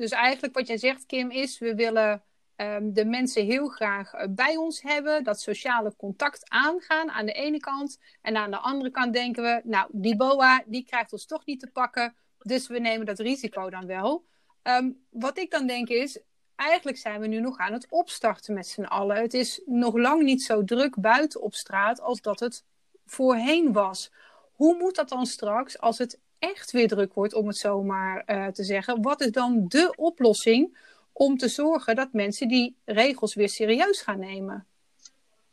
Dus 0.00 0.10
eigenlijk 0.10 0.54
wat 0.54 0.66
jij 0.66 0.78
zegt, 0.78 1.06
Kim, 1.06 1.30
is 1.30 1.58
we 1.58 1.74
willen 1.74 2.22
um, 2.56 2.92
de 2.92 3.04
mensen 3.04 3.44
heel 3.44 3.68
graag 3.68 4.14
uh, 4.14 4.22
bij 4.28 4.56
ons 4.56 4.82
hebben, 4.82 5.24
dat 5.24 5.40
sociale 5.40 5.94
contact 5.96 6.50
aangaan 6.50 7.10
aan 7.10 7.26
de 7.26 7.32
ene 7.32 7.58
kant. 7.58 7.98
En 8.22 8.36
aan 8.36 8.50
de 8.50 8.56
andere 8.56 8.90
kant 8.90 9.12
denken 9.12 9.42
we, 9.42 9.60
nou, 9.64 9.88
die 9.92 10.16
BOA, 10.16 10.62
die 10.66 10.84
krijgt 10.84 11.12
ons 11.12 11.26
toch 11.26 11.44
niet 11.44 11.60
te 11.60 11.70
pakken, 11.72 12.14
dus 12.38 12.68
we 12.68 12.78
nemen 12.78 13.06
dat 13.06 13.18
risico 13.18 13.70
dan 13.70 13.86
wel. 13.86 14.24
Um, 14.62 15.04
wat 15.10 15.38
ik 15.38 15.50
dan 15.50 15.66
denk 15.66 15.88
is, 15.88 16.20
eigenlijk 16.56 16.98
zijn 16.98 17.20
we 17.20 17.26
nu 17.26 17.40
nog 17.40 17.58
aan 17.58 17.72
het 17.72 17.86
opstarten 17.90 18.54
met 18.54 18.66
z'n 18.66 18.82
allen. 18.82 19.16
Het 19.16 19.34
is 19.34 19.62
nog 19.66 19.96
lang 19.96 20.22
niet 20.22 20.42
zo 20.42 20.64
druk 20.64 21.00
buiten 21.00 21.42
op 21.42 21.54
straat 21.54 22.00
als 22.00 22.20
dat 22.20 22.40
het 22.40 22.64
voorheen 23.04 23.72
was. 23.72 24.12
Hoe 24.52 24.76
moet 24.76 24.94
dat 24.94 25.08
dan 25.08 25.26
straks 25.26 25.78
als 25.78 25.98
het 25.98 26.20
echt 26.40 26.70
weer 26.70 26.88
druk 26.88 27.14
wordt, 27.14 27.34
om 27.34 27.46
het 27.46 27.56
zo 27.56 27.82
maar 27.82 28.22
uh, 28.26 28.46
te 28.46 28.64
zeggen? 28.64 29.02
Wat 29.02 29.20
is 29.20 29.30
dan 29.30 29.64
de 29.68 29.92
oplossing 29.96 30.78
om 31.12 31.36
te 31.36 31.48
zorgen 31.48 31.96
dat 31.96 32.12
mensen 32.12 32.48
die 32.48 32.76
regels 32.84 33.34
weer 33.34 33.48
serieus 33.48 34.02
gaan 34.02 34.18
nemen? 34.18 34.66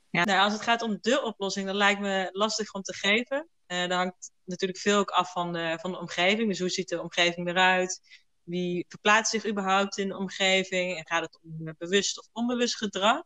Ja, 0.10 0.24
nou, 0.24 0.44
als 0.44 0.54
het 0.54 0.62
gaat 0.62 0.82
om 0.82 0.98
de 1.02 1.22
oplossing, 1.24 1.66
dan 1.66 1.76
lijkt 1.76 2.00
me 2.00 2.30
lastig 2.32 2.74
om 2.74 2.82
te 2.82 2.94
geven. 2.94 3.48
Uh, 3.68 3.80
dat 3.80 3.92
hangt 3.92 4.32
natuurlijk 4.44 4.80
veel 4.80 4.98
ook 4.98 5.10
af 5.10 5.32
van 5.32 5.54
de, 5.54 5.78
van 5.82 5.92
de 5.92 6.00
omgeving. 6.00 6.50
Dus 6.50 6.60
hoe 6.60 6.70
ziet 6.70 6.90
de 6.90 7.02
omgeving 7.02 7.48
eruit? 7.48 8.02
wie 8.48 8.86
verplaatst 8.88 9.32
zich 9.32 9.46
überhaupt 9.46 9.98
in 9.98 10.08
de 10.08 10.18
omgeving 10.18 10.98
en 10.98 11.08
gaat 11.08 11.22
het 11.22 11.40
om 11.44 11.76
bewust 11.78 12.20
of 12.20 12.28
onbewust 12.32 12.76
gedrag. 12.76 13.24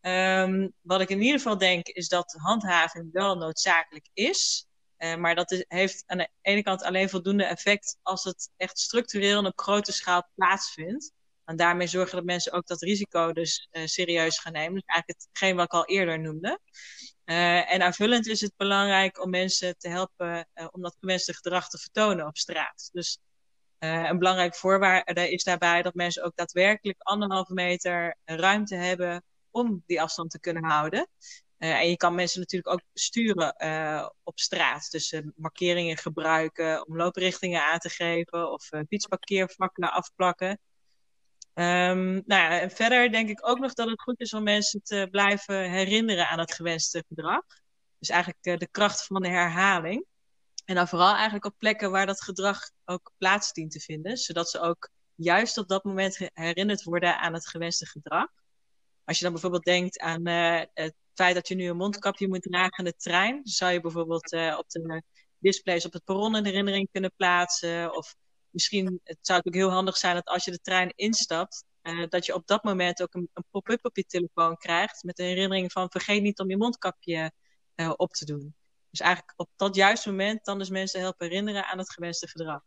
Um, 0.00 0.72
wat 0.80 1.00
ik 1.00 1.08
in 1.08 1.20
ieder 1.20 1.36
geval 1.36 1.58
denk 1.58 1.86
is 1.86 2.08
dat 2.08 2.34
handhaving 2.38 3.12
wel 3.12 3.36
noodzakelijk 3.36 4.08
is. 4.12 4.66
Uh, 5.02 5.16
maar 5.16 5.34
dat 5.34 5.50
is, 5.50 5.64
heeft 5.68 6.02
aan 6.06 6.18
de 6.18 6.28
ene 6.40 6.62
kant 6.62 6.82
alleen 6.82 7.08
voldoende 7.08 7.44
effect 7.44 7.98
als 8.02 8.24
het 8.24 8.50
echt 8.56 8.78
structureel 8.78 9.38
en 9.38 9.46
op 9.46 9.60
grote 9.60 9.92
schaal 9.92 10.28
plaatsvindt. 10.34 11.12
En 11.44 11.56
daarmee 11.56 11.86
zorgen 11.86 12.16
dat 12.16 12.24
mensen 12.24 12.52
ook 12.52 12.66
dat 12.66 12.82
risico 12.82 13.32
dus 13.32 13.68
uh, 13.72 13.86
serieus 13.86 14.38
gaan 14.38 14.52
nemen. 14.52 14.74
Dus 14.74 14.82
eigenlijk 14.84 15.20
hetgeen 15.28 15.56
wat 15.56 15.64
ik 15.64 15.72
al 15.72 15.86
eerder 15.86 16.20
noemde. 16.20 16.60
Uh, 17.24 17.72
en 17.72 17.82
aanvullend 17.82 18.26
is 18.26 18.40
het 18.40 18.52
belangrijk 18.56 19.22
om 19.22 19.30
mensen 19.30 19.78
te 19.78 19.88
helpen 19.88 20.48
om 20.70 20.82
dat 20.82 20.96
gewenste 21.00 21.34
gedrag 21.34 21.68
te 21.68 21.78
vertonen 21.78 22.26
op 22.26 22.36
straat. 22.36 22.88
Dus 22.92 23.18
een 23.78 24.18
belangrijk 24.18 24.54
voorwaarde 24.54 25.30
is 25.30 25.44
daarbij 25.44 25.82
dat 25.82 25.94
mensen 25.94 26.24
ook 26.24 26.36
daadwerkelijk 26.36 26.98
anderhalve 27.02 27.52
meter 27.52 28.16
ruimte 28.24 28.74
hebben 28.74 29.24
om 29.50 29.82
die 29.86 30.02
afstand 30.02 30.30
te 30.30 30.40
kunnen 30.40 30.64
houden. 30.64 31.08
Uh, 31.60 31.80
en 31.80 31.88
je 31.88 31.96
kan 31.96 32.14
mensen 32.14 32.40
natuurlijk 32.40 32.72
ook 32.72 32.82
sturen 32.94 33.54
uh, 33.58 34.08
op 34.22 34.38
straat. 34.38 34.90
Dus 34.90 35.20
markeringen 35.36 35.96
gebruiken 35.96 36.86
om 36.86 36.96
looprichtingen 36.96 37.64
aan 37.64 37.78
te 37.78 37.88
geven 37.88 38.52
of 38.52 38.68
fietsparkeervakken 38.88 39.92
afplakken. 39.92 40.58
Um, 41.54 42.12
nou 42.12 42.24
ja, 42.26 42.60
en 42.60 42.70
verder 42.70 43.12
denk 43.12 43.28
ik 43.28 43.48
ook 43.48 43.58
nog 43.58 43.72
dat 43.72 43.88
het 43.88 44.02
goed 44.02 44.20
is 44.20 44.34
om 44.34 44.42
mensen 44.42 44.82
te 44.82 45.08
blijven 45.10 45.70
herinneren 45.70 46.28
aan 46.28 46.38
het 46.38 46.54
gewenste 46.54 47.04
gedrag. 47.08 47.44
Dus 47.98 48.08
eigenlijk 48.08 48.60
de 48.60 48.68
kracht 48.70 49.06
van 49.06 49.22
de 49.22 49.28
herhaling. 49.28 50.04
En 50.64 50.74
dan 50.74 50.88
vooral 50.88 51.14
eigenlijk 51.14 51.44
op 51.44 51.54
plekken 51.58 51.90
waar 51.90 52.06
dat 52.06 52.22
gedrag 52.22 52.70
ook 52.84 53.12
plaats 53.18 53.52
dient 53.52 53.72
te 53.72 53.80
vinden, 53.80 54.16
zodat 54.16 54.50
ze 54.50 54.60
ook 54.60 54.88
juist 55.14 55.58
op 55.58 55.68
dat 55.68 55.84
moment 55.84 56.18
herinnerd 56.32 56.82
worden 56.82 57.18
aan 57.18 57.32
het 57.32 57.48
gewenste 57.48 57.86
gedrag. 57.86 58.28
Als 59.04 59.16
je 59.16 59.24
dan 59.24 59.32
bijvoorbeeld 59.32 59.64
denkt 59.64 59.98
aan 59.98 60.26
het 60.26 60.94
feit 61.14 61.34
dat 61.34 61.48
je 61.48 61.54
nu 61.54 61.68
een 61.68 61.76
mondkapje 61.76 62.28
moet 62.28 62.42
dragen 62.42 62.84
in 62.84 62.84
de 62.84 62.96
trein, 62.96 63.40
zou 63.42 63.72
je 63.72 63.80
bijvoorbeeld 63.80 64.32
uh, 64.32 64.56
op 64.58 64.68
de 64.68 65.02
displays 65.38 65.86
op 65.86 65.92
het 65.92 66.04
perron 66.04 66.34
een 66.34 66.44
herinnering 66.44 66.88
kunnen 66.92 67.12
plaatsen. 67.16 67.96
Of 67.96 68.14
misschien 68.50 69.00
het 69.04 69.18
zou 69.20 69.38
het 69.38 69.46
ook 69.46 69.54
heel 69.54 69.70
handig 69.70 69.96
zijn 69.96 70.14
dat 70.14 70.26
als 70.26 70.44
je 70.44 70.50
de 70.50 70.60
trein 70.60 70.92
instapt, 70.94 71.64
uh, 71.82 72.06
dat 72.08 72.26
je 72.26 72.34
op 72.34 72.46
dat 72.46 72.64
moment 72.64 73.02
ook 73.02 73.14
een, 73.14 73.28
een 73.32 73.44
pop-up 73.50 73.84
op 73.84 73.96
je 73.96 74.04
telefoon 74.04 74.56
krijgt 74.56 75.02
met 75.02 75.18
een 75.18 75.26
herinnering 75.26 75.72
van 75.72 75.90
vergeet 75.90 76.22
niet 76.22 76.38
om 76.38 76.50
je 76.50 76.56
mondkapje 76.56 77.32
uh, 77.76 77.92
op 77.96 78.12
te 78.12 78.24
doen. 78.24 78.54
Dus 78.90 79.00
eigenlijk 79.00 79.32
op 79.36 79.50
dat 79.56 79.74
juiste 79.74 80.08
moment 80.10 80.44
dan 80.44 80.58
dus 80.58 80.70
mensen 80.70 81.00
helpen 81.00 81.26
herinneren 81.26 81.66
aan 81.66 81.78
het 81.78 81.92
gewenste 81.92 82.28
gedrag. 82.28 82.62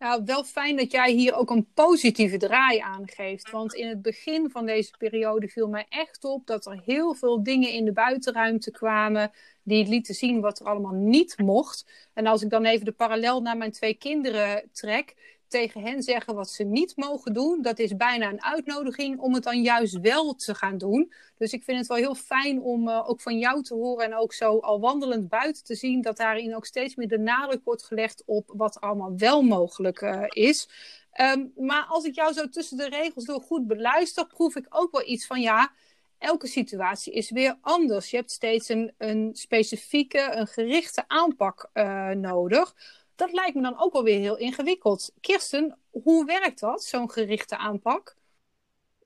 Nou, 0.00 0.22
wel 0.24 0.44
fijn 0.44 0.76
dat 0.76 0.90
jij 0.90 1.12
hier 1.12 1.34
ook 1.34 1.50
een 1.50 1.72
positieve 1.74 2.36
draai 2.36 2.78
aan 2.78 3.08
geeft. 3.08 3.50
Want 3.50 3.74
in 3.74 3.88
het 3.88 4.02
begin 4.02 4.50
van 4.50 4.66
deze 4.66 4.92
periode 4.98 5.48
viel 5.48 5.68
mij 5.68 5.86
echt 5.88 6.24
op 6.24 6.46
dat 6.46 6.66
er 6.66 6.82
heel 6.84 7.14
veel 7.14 7.42
dingen 7.42 7.72
in 7.72 7.84
de 7.84 7.92
buitenruimte 7.92 8.70
kwamen. 8.70 9.30
die 9.62 9.88
lieten 9.88 10.14
zien 10.14 10.40
wat 10.40 10.60
er 10.60 10.66
allemaal 10.66 10.94
niet 10.94 11.38
mocht. 11.38 12.08
En 12.14 12.26
als 12.26 12.42
ik 12.42 12.50
dan 12.50 12.64
even 12.64 12.84
de 12.84 12.92
parallel 12.92 13.42
naar 13.42 13.56
mijn 13.56 13.70
twee 13.70 13.94
kinderen 13.94 14.68
trek 14.72 15.14
tegen 15.50 15.82
hen 15.82 16.02
zeggen 16.02 16.34
wat 16.34 16.50
ze 16.50 16.64
niet 16.64 16.96
mogen 16.96 17.32
doen, 17.32 17.62
dat 17.62 17.78
is 17.78 17.96
bijna 17.96 18.28
een 18.28 18.42
uitnodiging 18.42 19.18
om 19.18 19.34
het 19.34 19.42
dan 19.42 19.62
juist 19.62 20.00
wel 20.00 20.34
te 20.34 20.54
gaan 20.54 20.78
doen. 20.78 21.12
Dus 21.38 21.52
ik 21.52 21.64
vind 21.64 21.78
het 21.78 21.86
wel 21.86 21.96
heel 21.96 22.14
fijn 22.14 22.60
om 22.60 22.88
uh, 22.88 23.08
ook 23.08 23.20
van 23.20 23.38
jou 23.38 23.62
te 23.62 23.74
horen 23.74 24.04
en 24.04 24.14
ook 24.14 24.32
zo 24.32 24.58
al 24.58 24.80
wandelend 24.80 25.28
buiten 25.28 25.64
te 25.64 25.74
zien, 25.74 26.02
dat 26.02 26.16
daarin 26.16 26.56
ook 26.56 26.66
steeds 26.66 26.94
meer 26.94 27.08
de 27.08 27.18
nadruk 27.18 27.64
wordt 27.64 27.82
gelegd 27.82 28.22
op 28.26 28.52
wat 28.56 28.80
allemaal 28.80 29.16
wel 29.16 29.42
mogelijk 29.42 30.00
uh, 30.00 30.24
is. 30.28 30.68
Um, 31.20 31.52
maar 31.56 31.84
als 31.88 32.04
ik 32.04 32.14
jou 32.14 32.32
zo 32.32 32.48
tussen 32.48 32.76
de 32.76 32.88
regels 32.88 33.24
door 33.24 33.40
goed 33.40 33.66
beluister, 33.66 34.26
proef 34.26 34.56
ik 34.56 34.66
ook 34.68 34.92
wel 34.92 35.08
iets 35.08 35.26
van 35.26 35.40
ja. 35.40 35.72
Elke 36.18 36.46
situatie 36.46 37.12
is 37.12 37.30
weer 37.30 37.58
anders. 37.60 38.10
Je 38.10 38.16
hebt 38.16 38.30
steeds 38.30 38.68
een, 38.68 38.92
een 38.98 39.30
specifieke, 39.32 40.32
een 40.32 40.46
gerichte 40.46 41.04
aanpak 41.06 41.70
uh, 41.74 42.08
nodig 42.08 42.74
dat 43.20 43.32
lijkt 43.32 43.54
me 43.54 43.62
dan 43.62 43.80
ook 43.80 43.92
wel 43.92 44.02
weer 44.02 44.18
heel 44.18 44.36
ingewikkeld. 44.36 45.12
Kirsten, 45.20 45.78
hoe 45.90 46.24
werkt 46.24 46.60
dat, 46.60 46.84
zo'n 46.84 47.10
gerichte 47.10 47.56
aanpak? 47.56 48.16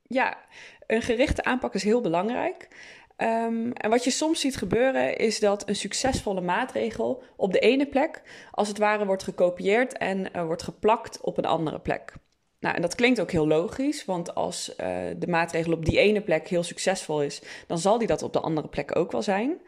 Ja, 0.02 0.38
een 0.86 1.02
gerichte 1.02 1.44
aanpak 1.44 1.74
is 1.74 1.82
heel 1.82 2.00
belangrijk. 2.00 2.68
Um, 3.16 3.72
en 3.72 3.90
wat 3.90 4.04
je 4.04 4.10
soms 4.10 4.40
ziet 4.40 4.56
gebeuren 4.56 5.16
is 5.16 5.40
dat 5.40 5.68
een 5.68 5.76
succesvolle 5.76 6.40
maatregel 6.40 7.22
op 7.36 7.52
de 7.52 7.58
ene 7.58 7.86
plek 7.86 8.22
als 8.50 8.68
het 8.68 8.78
ware 8.78 9.06
wordt 9.06 9.22
gekopieerd 9.22 9.98
en 9.98 10.28
uh, 10.36 10.44
wordt 10.44 10.62
geplakt 10.62 11.20
op 11.20 11.38
een 11.38 11.44
andere 11.44 11.78
plek. 11.78 12.12
Nou, 12.60 12.76
en 12.76 12.82
dat 12.82 12.94
klinkt 12.94 13.20
ook 13.20 13.30
heel 13.30 13.46
logisch, 13.46 14.04
want 14.04 14.34
als 14.34 14.68
uh, 14.68 14.76
de 15.16 15.26
maatregel 15.28 15.72
op 15.72 15.84
die 15.84 15.98
ene 15.98 16.20
plek 16.20 16.48
heel 16.48 16.62
succesvol 16.62 17.22
is, 17.22 17.42
dan 17.66 17.78
zal 17.78 17.98
die 17.98 18.06
dat 18.06 18.22
op 18.22 18.32
de 18.32 18.40
andere 18.40 18.68
plek 18.68 18.96
ook 18.96 19.12
wel 19.12 19.22
zijn. 19.22 19.60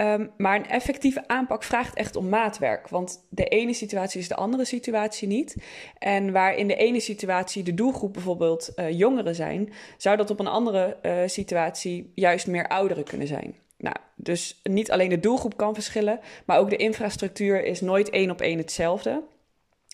Um, 0.00 0.30
maar 0.36 0.56
een 0.56 0.68
effectieve 0.68 1.28
aanpak 1.28 1.62
vraagt 1.62 1.94
echt 1.96 2.16
om 2.16 2.28
maatwerk. 2.28 2.88
Want 2.88 3.26
de 3.30 3.44
ene 3.44 3.72
situatie 3.72 4.20
is 4.20 4.28
de 4.28 4.34
andere 4.34 4.64
situatie 4.64 5.28
niet. 5.28 5.56
En 5.98 6.32
waar 6.32 6.54
in 6.54 6.68
de 6.68 6.76
ene 6.76 7.00
situatie 7.00 7.62
de 7.62 7.74
doelgroep 7.74 8.12
bijvoorbeeld 8.12 8.72
uh, 8.76 8.90
jongeren 8.90 9.34
zijn, 9.34 9.72
zou 9.96 10.16
dat 10.16 10.30
op 10.30 10.40
een 10.40 10.46
andere 10.46 10.96
uh, 11.02 11.18
situatie 11.26 12.12
juist 12.14 12.46
meer 12.46 12.68
ouderen 12.68 13.04
kunnen 13.04 13.26
zijn. 13.26 13.54
Nou, 13.78 13.96
dus 14.14 14.60
niet 14.62 14.90
alleen 14.90 15.08
de 15.08 15.20
doelgroep 15.20 15.56
kan 15.56 15.74
verschillen, 15.74 16.20
maar 16.46 16.58
ook 16.58 16.70
de 16.70 16.76
infrastructuur 16.76 17.64
is 17.64 17.80
nooit 17.80 18.10
één 18.10 18.30
op 18.30 18.40
één 18.40 18.58
hetzelfde. 18.58 19.22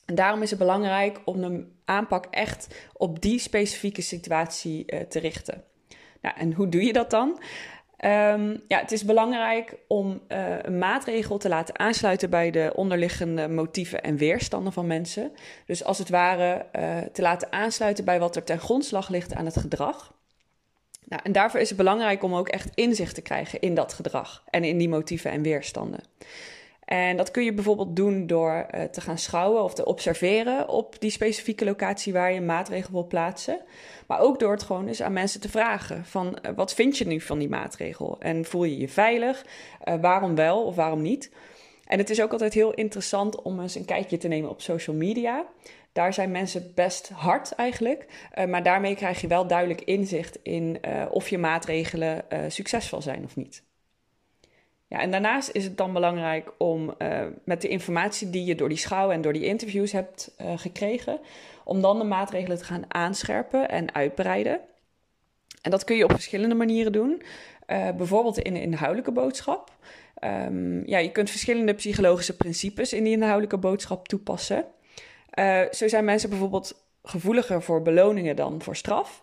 En 0.07 0.15
daarom 0.15 0.43
is 0.43 0.51
het 0.51 0.59
belangrijk 0.59 1.21
om 1.25 1.41
de 1.41 1.67
aanpak 1.85 2.27
echt 2.31 2.75
op 2.93 3.23
die 3.23 3.39
specifieke 3.39 4.03
situatie 4.03 4.85
uh, 4.87 5.01
te 5.01 5.19
richten. 5.19 5.65
Nou, 6.21 6.37
en 6.39 6.53
hoe 6.53 6.69
doe 6.69 6.85
je 6.85 6.93
dat 6.93 7.11
dan? 7.11 7.41
Um, 8.05 8.63
ja, 8.69 8.79
het 8.79 8.93
is 8.93 9.05
belangrijk 9.05 9.77
om 9.87 10.21
uh, 10.29 10.57
een 10.63 10.79
maatregel 10.79 11.39
te 11.39 11.49
laten 11.49 11.79
aansluiten 11.79 12.31
bij 12.31 12.51
de 12.51 12.73
onderliggende 12.75 13.49
motieven 13.49 14.03
en 14.03 14.17
weerstanden 14.17 14.73
van 14.73 14.87
mensen. 14.87 15.33
Dus 15.67 15.85
als 15.85 15.99
het 15.99 16.09
ware 16.09 16.67
uh, 16.77 16.99
te 17.13 17.23
laten 17.23 17.53
aansluiten 17.53 18.05
bij 18.05 18.19
wat 18.19 18.37
er 18.37 18.45
ten 18.45 18.59
grondslag 18.59 19.09
ligt 19.09 19.35
aan 19.35 19.45
het 19.45 19.57
gedrag. 19.57 20.15
Nou, 21.05 21.23
en 21.25 21.33
daarvoor 21.33 21.61
is 21.61 21.69
het 21.69 21.79
belangrijk 21.79 22.23
om 22.23 22.35
ook 22.35 22.49
echt 22.49 22.71
inzicht 22.75 23.15
te 23.15 23.23
krijgen 23.23 23.61
in 23.61 23.75
dat 23.75 23.93
gedrag 23.93 24.43
en 24.51 24.65
in 24.65 24.79
die 24.79 24.89
motieven 24.89 25.31
en 25.31 25.43
weerstanden. 25.43 26.01
En 26.85 27.17
dat 27.17 27.31
kun 27.31 27.45
je 27.45 27.53
bijvoorbeeld 27.53 27.97
doen 27.97 28.27
door 28.27 28.67
uh, 28.75 28.83
te 28.83 29.01
gaan 29.01 29.19
schouwen 29.19 29.63
of 29.63 29.75
te 29.75 29.85
observeren 29.85 30.69
op 30.69 30.97
die 30.99 31.11
specifieke 31.11 31.65
locatie 31.65 32.13
waar 32.13 32.33
je 32.33 32.39
een 32.39 32.47
maatregel 32.47 32.93
wil 32.93 33.07
plaatsen. 33.07 33.61
Maar 34.07 34.21
ook 34.21 34.39
door 34.39 34.53
het 34.53 34.63
gewoon 34.63 34.89
eens 34.89 35.03
aan 35.03 35.13
mensen 35.13 35.41
te 35.41 35.49
vragen 35.49 36.05
van 36.05 36.27
uh, 36.27 36.53
wat 36.57 36.75
vind 36.75 36.99
je 36.99 37.07
nu 37.07 37.21
van 37.21 37.39
die 37.39 37.49
maatregel? 37.49 38.17
En 38.19 38.45
voel 38.45 38.65
je 38.65 38.79
je 38.79 38.89
veilig? 38.89 39.47
Uh, 39.85 39.95
waarom 40.01 40.35
wel 40.35 40.65
of 40.65 40.75
waarom 40.75 41.03
niet? 41.03 41.31
En 41.85 41.99
het 41.99 42.11
is 42.11 42.23
ook 42.23 42.33
altijd 42.33 42.55
heel 42.55 42.75
interessant 42.75 43.43
om 43.43 43.61
eens 43.61 43.75
een 43.75 43.85
kijkje 43.85 44.17
te 44.17 44.29
nemen 44.29 44.51
op 44.51 44.61
social 44.61 44.97
media. 44.97 45.45
Daar 45.93 46.15
zijn 46.15 46.31
mensen 46.31 46.73
best 46.75 47.09
hard 47.09 47.53
eigenlijk. 47.53 48.07
Maar 48.49 48.63
daarmee 48.63 48.95
krijg 48.95 49.21
je 49.21 49.27
wel 49.27 49.47
duidelijk 49.47 49.81
inzicht 49.81 50.39
in 50.43 50.81
of 51.11 51.29
je 51.29 51.39
maatregelen 51.39 52.25
succesvol 52.49 53.03
zijn 53.03 53.25
of 53.25 53.37
niet. 53.37 53.63
Ja, 54.93 55.01
en 55.01 55.11
daarnaast 55.11 55.51
is 55.53 55.65
het 55.65 55.77
dan 55.77 55.93
belangrijk 55.93 56.53
om 56.59 56.95
uh, 56.99 57.21
met 57.45 57.61
de 57.61 57.69
informatie 57.69 58.31
die 58.31 58.45
je 58.45 58.55
door 58.55 58.69
die 58.69 58.79
schouw 58.79 59.11
en 59.11 59.21
door 59.21 59.33
die 59.33 59.45
interviews 59.45 59.93
hebt 59.93 60.35
uh, 60.41 60.53
gekregen, 60.57 61.21
om 61.65 61.81
dan 61.81 61.99
de 61.99 62.05
maatregelen 62.05 62.59
te 62.59 62.65
gaan 62.65 62.85
aanscherpen 62.89 63.69
en 63.69 63.95
uitbreiden. 63.95 64.61
En 65.63 65.71
dat 65.71 65.85
kun 65.85 65.97
je 65.97 66.05
op 66.05 66.13
verschillende 66.13 66.55
manieren 66.55 66.93
doen. 66.93 67.23
Uh, 67.67 67.91
bijvoorbeeld 67.91 68.39
in 68.39 68.55
een 68.55 68.63
inhoudelijke 68.63 69.13
boodschap. 69.13 69.71
Um, 70.25 70.87
ja, 70.87 70.99
je 70.99 71.13
kunt 71.13 71.31
verschillende 71.31 71.75
psychologische 71.75 72.37
principes 72.37 72.93
in 72.93 73.05
die 73.05 73.13
inhoudelijke 73.13 73.59
boodschap 73.59 74.09
toepassen. 74.09 74.65
zo 75.71 75.89
zijn 75.89 76.05
mensen 76.05 76.29
bijvoorbeeld 76.31 76.85
gevoeliger 77.03 77.63
voor 77.63 77.83
beloningen 77.83 78.37
dan 78.37 78.63
voor 78.63 78.77
straf. 78.77 79.23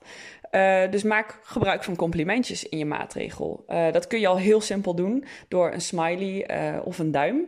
Uh, 0.52 0.92
dus 0.92 1.04
maak 1.04 1.40
gebruik 1.44 1.84
van 1.84 1.96
complimentjes 1.96 2.70
in 2.70 2.78
je 2.78 2.86
maatregel. 2.86 3.66
Uh, 3.68 3.92
dat 3.92 4.08
kun 4.08 4.20
je 4.20 4.28
al 4.28 4.38
heel 4.38 4.62
simpel 4.62 4.96
doen 4.96 5.26
door 5.48 5.72
een 5.72 5.82
smiley 5.82 6.50
uh, 6.52 6.80
of 6.84 7.00
een 7.00 7.12
duim. 7.12 7.48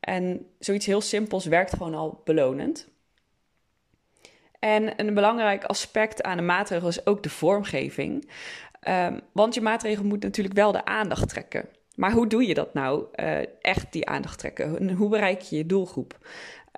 En 0.00 0.46
zoiets 0.58 0.86
heel 0.86 1.00
simpels 1.00 1.44
werkt 1.44 1.72
gewoon 1.72 1.94
al 1.94 2.20
belonend. 2.24 2.88
En 4.58 5.00
een 5.00 5.14
belangrijk 5.14 5.64
aspect 5.64 6.22
aan 6.22 6.38
een 6.38 6.46
maatregel 6.46 6.88
is 6.88 7.06
ook 7.06 7.22
de 7.22 7.30
vormgeving. 7.30 8.30
Um, 8.88 9.20
want 9.32 9.54
je 9.54 9.60
maatregel 9.60 10.04
moet 10.04 10.22
natuurlijk 10.22 10.54
wel 10.54 10.72
de 10.72 10.84
aandacht 10.84 11.28
trekken. 11.28 11.68
Maar 11.94 12.12
hoe 12.12 12.26
doe 12.26 12.46
je 12.46 12.54
dat 12.54 12.74
nou, 12.74 13.06
echt 13.60 13.92
die 13.92 14.06
aandacht 14.06 14.38
trekken? 14.38 14.78
En 14.78 14.92
hoe 14.92 15.08
bereik 15.08 15.40
je 15.40 15.56
je 15.56 15.66
doelgroep? 15.66 16.18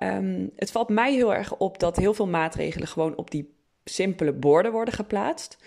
Um, 0.03 0.51
het 0.55 0.71
valt 0.71 0.89
mij 0.89 1.13
heel 1.13 1.33
erg 1.33 1.55
op 1.57 1.79
dat 1.79 1.95
heel 1.95 2.13
veel 2.13 2.27
maatregelen 2.27 2.87
gewoon 2.87 3.15
op 3.15 3.31
die 3.31 3.57
simpele 3.93 4.33
borden 4.33 4.71
worden 4.71 4.93
geplaatst. 4.93 5.57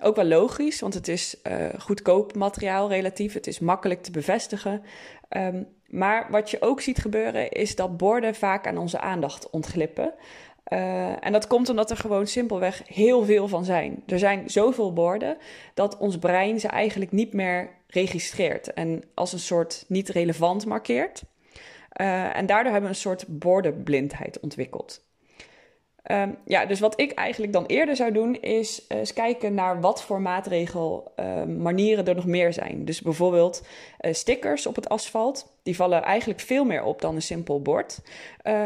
Ook 0.00 0.16
wel 0.16 0.24
logisch, 0.24 0.80
want 0.80 0.94
het 0.94 1.08
is 1.08 1.36
uh, 1.42 1.66
goedkoop 1.78 2.34
materiaal 2.34 2.88
relatief. 2.88 3.32
Het 3.32 3.46
is 3.46 3.58
makkelijk 3.58 4.02
te 4.02 4.10
bevestigen. 4.10 4.82
Um, 5.36 5.66
maar 5.86 6.26
wat 6.30 6.50
je 6.50 6.62
ook 6.62 6.80
ziet 6.80 6.98
gebeuren, 6.98 7.50
is 7.50 7.76
dat 7.76 7.96
borden 7.96 8.34
vaak 8.34 8.66
aan 8.66 8.78
onze 8.78 9.00
aandacht 9.00 9.50
ontglippen. 9.50 10.14
Uh, 10.72 11.26
en 11.26 11.32
dat 11.32 11.46
komt 11.46 11.68
omdat 11.68 11.90
er 11.90 11.96
gewoon 11.96 12.26
simpelweg 12.26 12.82
heel 12.86 13.24
veel 13.24 13.48
van 13.48 13.64
zijn. 13.64 14.02
Er 14.06 14.18
zijn 14.18 14.50
zoveel 14.50 14.92
borden 14.92 15.36
dat 15.74 15.98
ons 15.98 16.18
brein 16.18 16.60
ze 16.60 16.68
eigenlijk 16.68 17.12
niet 17.12 17.32
meer 17.32 17.70
registreert 17.86 18.72
en 18.72 19.02
als 19.14 19.32
een 19.32 19.38
soort 19.38 19.84
niet 19.88 20.08
relevant 20.08 20.66
markeert. 20.66 21.22
Uh, 22.00 22.36
en 22.36 22.46
daardoor 22.46 22.72
hebben 22.72 22.90
we 22.90 22.96
een 22.96 23.02
soort 23.02 23.24
bordenblindheid 23.28 24.40
ontwikkeld. 24.40 25.04
Um, 26.12 26.36
ja, 26.44 26.66
dus 26.66 26.80
wat 26.80 27.00
ik 27.00 27.12
eigenlijk 27.12 27.52
dan 27.52 27.66
eerder 27.66 27.96
zou 27.96 28.12
doen, 28.12 28.40
is 28.40 28.84
uh, 28.88 28.98
eens 28.98 29.12
kijken 29.12 29.54
naar 29.54 29.80
wat 29.80 30.02
voor 30.02 30.20
maatregel 30.20 31.12
uh, 31.16 31.44
manieren 31.44 32.06
er 32.06 32.14
nog 32.14 32.26
meer 32.26 32.52
zijn. 32.52 32.84
Dus 32.84 33.00
bijvoorbeeld 33.00 33.66
uh, 34.00 34.12
stickers 34.12 34.66
op 34.66 34.74
het 34.74 34.88
asfalt, 34.88 35.52
die 35.62 35.76
vallen 35.76 36.02
eigenlijk 36.02 36.40
veel 36.40 36.64
meer 36.64 36.82
op 36.82 37.00
dan 37.00 37.14
een 37.14 37.22
simpel 37.22 37.62
bord. 37.62 38.00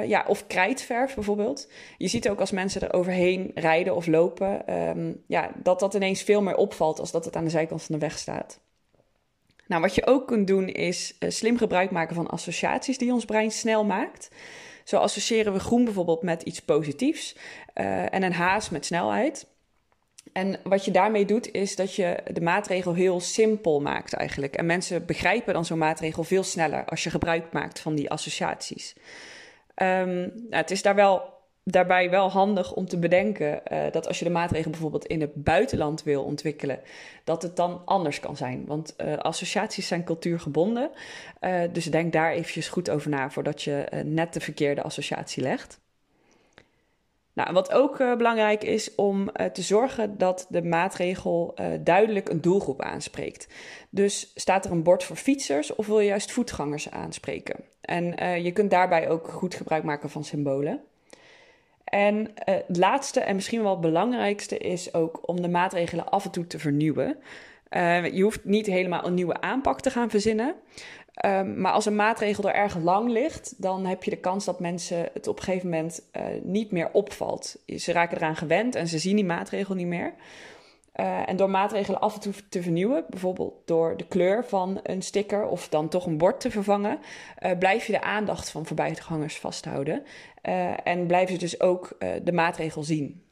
ja, 0.06 0.24
of 0.28 0.46
krijtverf 0.46 1.14
bijvoorbeeld. 1.14 1.68
Je 1.98 2.08
ziet 2.08 2.28
ook 2.28 2.40
als 2.40 2.50
mensen 2.50 2.80
er 2.80 2.92
overheen 2.92 3.50
rijden 3.54 3.96
of 3.96 4.06
lopen, 4.06 4.74
um, 4.74 5.22
ja, 5.26 5.50
dat 5.62 5.80
dat 5.80 5.94
ineens 5.94 6.22
veel 6.22 6.42
meer 6.42 6.56
opvalt 6.56 7.00
als 7.00 7.10
dat 7.10 7.24
het 7.24 7.36
aan 7.36 7.44
de 7.44 7.50
zijkant 7.50 7.82
van 7.82 7.94
de 7.94 8.00
weg 8.00 8.18
staat. 8.18 8.60
Nou, 9.66 9.82
wat 9.82 9.94
je 9.94 10.06
ook 10.06 10.26
kunt 10.26 10.46
doen 10.46 10.68
is 10.68 11.16
slim 11.20 11.58
gebruik 11.58 11.90
maken 11.90 12.14
van 12.14 12.26
associaties 12.26 12.98
die 12.98 13.12
ons 13.12 13.24
brein 13.24 13.50
snel 13.50 13.84
maakt. 13.84 14.28
Zo 14.86 14.96
associëren 14.96 15.52
we 15.52 15.58
groen 15.58 15.84
bijvoorbeeld 15.84 16.22
met 16.22 16.42
iets 16.42 16.60
positiefs 16.60 17.36
uh, 17.74 18.14
en 18.14 18.22
een 18.22 18.32
haas 18.32 18.70
met 18.70 18.86
snelheid. 18.86 19.46
En 20.32 20.60
wat 20.62 20.84
je 20.84 20.90
daarmee 20.90 21.24
doet, 21.24 21.52
is 21.52 21.76
dat 21.76 21.94
je 21.94 22.22
de 22.32 22.40
maatregel 22.40 22.94
heel 22.94 23.20
simpel 23.20 23.80
maakt 23.80 24.12
eigenlijk. 24.12 24.56
En 24.56 24.66
mensen 24.66 25.06
begrijpen 25.06 25.54
dan 25.54 25.64
zo'n 25.64 25.78
maatregel 25.78 26.24
veel 26.24 26.42
sneller 26.42 26.84
als 26.84 27.02
je 27.02 27.10
gebruik 27.10 27.52
maakt 27.52 27.80
van 27.80 27.94
die 27.94 28.10
associaties. 28.10 28.94
Um, 29.82 30.16
nou, 30.16 30.46
het 30.50 30.70
is 30.70 30.82
daar 30.82 30.94
wel 30.94 31.35
daarbij 31.70 32.10
wel 32.10 32.30
handig 32.30 32.74
om 32.74 32.86
te 32.86 32.98
bedenken 32.98 33.60
uh, 33.72 33.78
dat 33.90 34.06
als 34.06 34.18
je 34.18 34.24
de 34.24 34.30
maatregel 34.30 34.70
bijvoorbeeld 34.70 35.06
in 35.06 35.20
het 35.20 35.34
buitenland 35.34 36.02
wil 36.02 36.22
ontwikkelen, 36.22 36.80
dat 37.24 37.42
het 37.42 37.56
dan 37.56 37.82
anders 37.84 38.20
kan 38.20 38.36
zijn. 38.36 38.64
Want 38.66 38.94
uh, 38.98 39.16
associaties 39.16 39.86
zijn 39.86 40.04
cultuurgebonden. 40.04 40.90
Uh, 41.40 41.60
dus 41.72 41.84
denk 41.84 42.12
daar 42.12 42.32
eventjes 42.32 42.68
goed 42.68 42.90
over 42.90 43.10
na 43.10 43.30
voordat 43.30 43.62
je 43.62 44.02
net 44.04 44.32
de 44.32 44.40
verkeerde 44.40 44.82
associatie 44.82 45.42
legt. 45.42 45.80
Nou, 47.32 47.52
wat 47.52 47.72
ook 47.72 47.98
belangrijk 47.98 48.64
is 48.64 48.94
om 48.94 49.30
te 49.52 49.62
zorgen 49.62 50.18
dat 50.18 50.46
de 50.48 50.62
maatregel 50.62 51.54
duidelijk 51.80 52.28
een 52.28 52.40
doelgroep 52.40 52.82
aanspreekt. 52.82 53.48
Dus 53.90 54.32
staat 54.34 54.64
er 54.64 54.70
een 54.70 54.82
bord 54.82 55.04
voor 55.04 55.16
fietsers 55.16 55.74
of 55.74 55.86
wil 55.86 56.00
je 56.00 56.06
juist 56.06 56.32
voetgangers 56.32 56.90
aanspreken? 56.90 57.56
En 57.80 58.04
je 58.42 58.52
kunt 58.52 58.70
daarbij 58.70 59.08
ook 59.08 59.28
goed 59.28 59.54
gebruik 59.54 59.82
maken 59.82 60.10
van 60.10 60.24
symbolen. 60.24 60.80
En 61.86 62.30
het 62.34 62.76
laatste 62.76 63.20
en 63.20 63.34
misschien 63.34 63.62
wel 63.62 63.70
het 63.70 63.80
belangrijkste 63.80 64.58
is 64.58 64.94
ook 64.94 65.28
om 65.28 65.42
de 65.42 65.48
maatregelen 65.48 66.08
af 66.08 66.24
en 66.24 66.30
toe 66.30 66.46
te 66.46 66.58
vernieuwen. 66.58 67.16
je 68.12 68.20
hoeft 68.22 68.44
niet 68.44 68.66
helemaal 68.66 69.06
een 69.06 69.14
nieuwe 69.14 69.40
aanpak 69.40 69.80
te 69.80 69.90
gaan 69.90 70.10
verzinnen. 70.10 70.54
Um, 71.24 71.60
maar 71.60 71.72
als 71.72 71.86
een 71.86 71.96
maatregel 71.96 72.48
er 72.48 72.54
erg 72.54 72.78
lang 72.78 73.10
ligt, 73.10 73.54
dan 73.62 73.86
heb 73.86 74.04
je 74.04 74.10
de 74.10 74.16
kans 74.16 74.44
dat 74.44 74.60
mensen 74.60 75.08
het 75.12 75.26
op 75.26 75.36
een 75.36 75.44
gegeven 75.44 75.68
moment 75.68 76.02
uh, 76.16 76.22
niet 76.42 76.70
meer 76.70 76.90
opvalt. 76.92 77.56
Ze 77.66 77.92
raken 77.92 78.16
eraan 78.16 78.36
gewend 78.36 78.74
en 78.74 78.88
ze 78.88 78.98
zien 78.98 79.16
die 79.16 79.24
maatregel 79.24 79.74
niet 79.74 79.86
meer. 79.86 80.14
Uh, 81.00 81.28
en 81.28 81.36
door 81.36 81.50
maatregelen 81.50 82.00
af 82.00 82.14
en 82.14 82.20
toe 82.20 82.32
te 82.48 82.62
vernieuwen, 82.62 83.04
bijvoorbeeld 83.08 83.66
door 83.66 83.96
de 83.96 84.06
kleur 84.06 84.44
van 84.44 84.80
een 84.82 85.02
sticker 85.02 85.46
of 85.46 85.68
dan 85.68 85.88
toch 85.88 86.06
een 86.06 86.18
bord 86.18 86.40
te 86.40 86.50
vervangen, 86.50 86.98
uh, 87.42 87.58
blijf 87.58 87.86
je 87.86 87.92
de 87.92 88.02
aandacht 88.02 88.50
van 88.50 88.66
voorbijgangers 88.66 89.38
vasthouden. 89.38 90.04
en 90.84 91.06
blijven 91.06 91.34
ze 91.34 91.40
dus 91.40 91.60
ook 91.60 91.96
de 92.22 92.32
maatregel 92.32 92.82
zien. 92.82 93.26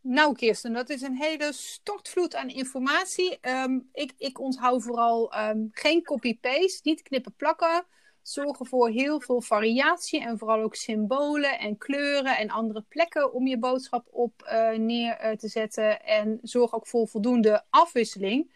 Nou, 0.00 0.34
Kirsten, 0.34 0.72
dat 0.72 0.90
is 0.90 1.02
een 1.02 1.16
hele 1.16 1.52
stortvloed 1.52 2.34
aan 2.34 2.48
informatie. 2.48 3.38
Um, 3.42 3.88
ik, 3.92 4.12
ik 4.18 4.40
onthoud 4.40 4.82
vooral 4.82 5.32
um, 5.38 5.68
geen 5.72 6.02
copy-paste, 6.02 6.80
niet 6.82 7.02
knippen 7.02 7.34
plakken. 7.36 7.84
Zorgen 8.24 8.66
voor 8.66 8.88
heel 8.88 9.20
veel 9.20 9.40
variatie 9.40 10.22
en 10.22 10.38
vooral 10.38 10.62
ook 10.62 10.74
symbolen 10.74 11.58
en 11.58 11.78
kleuren 11.78 12.36
en 12.36 12.50
andere 12.50 12.84
plekken 12.88 13.32
om 13.32 13.46
je 13.46 13.58
boodschap 13.58 14.06
op 14.10 14.42
uh, 14.52 14.78
neer 14.78 15.24
uh, 15.24 15.36
te 15.36 15.48
zetten. 15.48 16.04
En 16.04 16.38
zorg 16.42 16.74
ook 16.74 16.86
voor 16.86 17.08
voldoende 17.08 17.64
afwisseling. 17.70 18.54